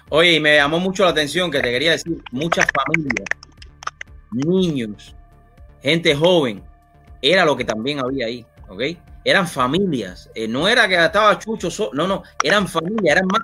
Oye, 0.10 0.34
y 0.34 0.40
me 0.42 0.58
llamó 0.58 0.82
mucho 0.82 1.04
la 1.04 1.12
atención 1.12 1.50
que 1.50 1.62
te 1.62 1.72
quería 1.72 1.92
decir, 1.92 2.22
muchas 2.32 2.68
familias, 2.86 3.30
niños, 4.30 5.16
gente 5.82 6.14
joven, 6.14 6.68
era 7.22 7.46
lo 7.46 7.56
que 7.56 7.66
también 7.66 8.00
había 8.00 8.28
ahí, 8.28 8.46
¿ok? 8.68 8.82
Eran 9.24 9.48
familias, 9.48 10.30
eh, 10.34 10.48
no 10.48 10.68
era 10.68 10.88
que 10.88 10.96
estaba 10.96 11.38
Chucho, 11.38 11.70
so 11.70 11.92
no, 11.94 12.08
no, 12.08 12.24
eran 12.44 12.68
familias, 12.68 13.18
eran 13.18 13.28
más, 13.28 13.42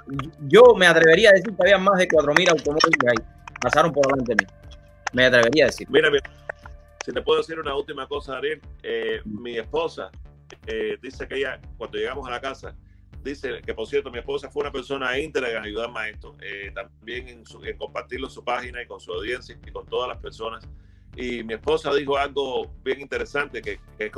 yo 0.48 0.74
me 0.76 0.88
atrevería 0.88 1.30
a 1.30 1.34
decir 1.34 1.54
que 1.54 1.62
había 1.62 1.78
más 1.78 2.00
de 2.00 2.08
4.000 2.08 2.50
automóviles 2.50 3.00
ahí 3.10 3.36
pasaron 3.66 3.92
por 3.92 4.06
delante 4.06 4.36
de 4.36 4.46
mí. 4.46 4.52
Me 5.14 5.26
atrevería 5.26 5.66
a 5.66 5.68
decir. 5.68 5.88
Mira, 5.90 6.10
si 7.04 7.12
te 7.12 7.22
puedo 7.22 7.40
decir 7.40 7.60
una 7.60 7.76
última 7.76 8.08
cosa, 8.08 8.38
Ariel, 8.38 8.62
eh, 8.84 9.22
mi 9.26 9.58
esposa 9.58 10.12
eh, 10.68 10.98
dice 11.02 11.28
que 11.28 11.38
ella, 11.38 11.60
cuando 11.78 11.98
llegamos 11.98 12.28
a 12.28 12.32
la 12.32 12.42
casa, 12.42 12.76
dice 13.24 13.62
que, 13.66 13.74
por 13.74 13.88
cierto, 13.88 14.12
mi 14.12 14.20
esposa 14.20 14.50
fue 14.50 14.62
una 14.62 14.72
persona 14.72 15.18
íntegra 15.18 15.50
en 15.52 15.64
ayudarme 15.64 16.00
a 16.00 16.10
esto, 16.10 16.36
eh, 16.42 16.72
también 16.74 17.28
en, 17.28 17.46
su, 17.46 17.64
en, 17.64 17.78
compartirlo 17.78 18.28
en 18.28 18.34
su 18.34 18.44
página 18.44 18.82
y 18.84 18.88
con 18.88 19.00
su 19.00 19.12
audiencia 19.12 19.58
y 19.66 19.72
con 19.72 19.86
todas 19.88 20.10
las 20.10 20.18
personas. 20.20 20.68
Y 21.15 21.43
mi 21.43 21.54
esposa 21.54 21.93
dijo 21.93 22.17
algo 22.17 22.69
bien 22.84 23.01
interesante, 23.01 23.62
que, 23.62 23.80
que 23.97 24.12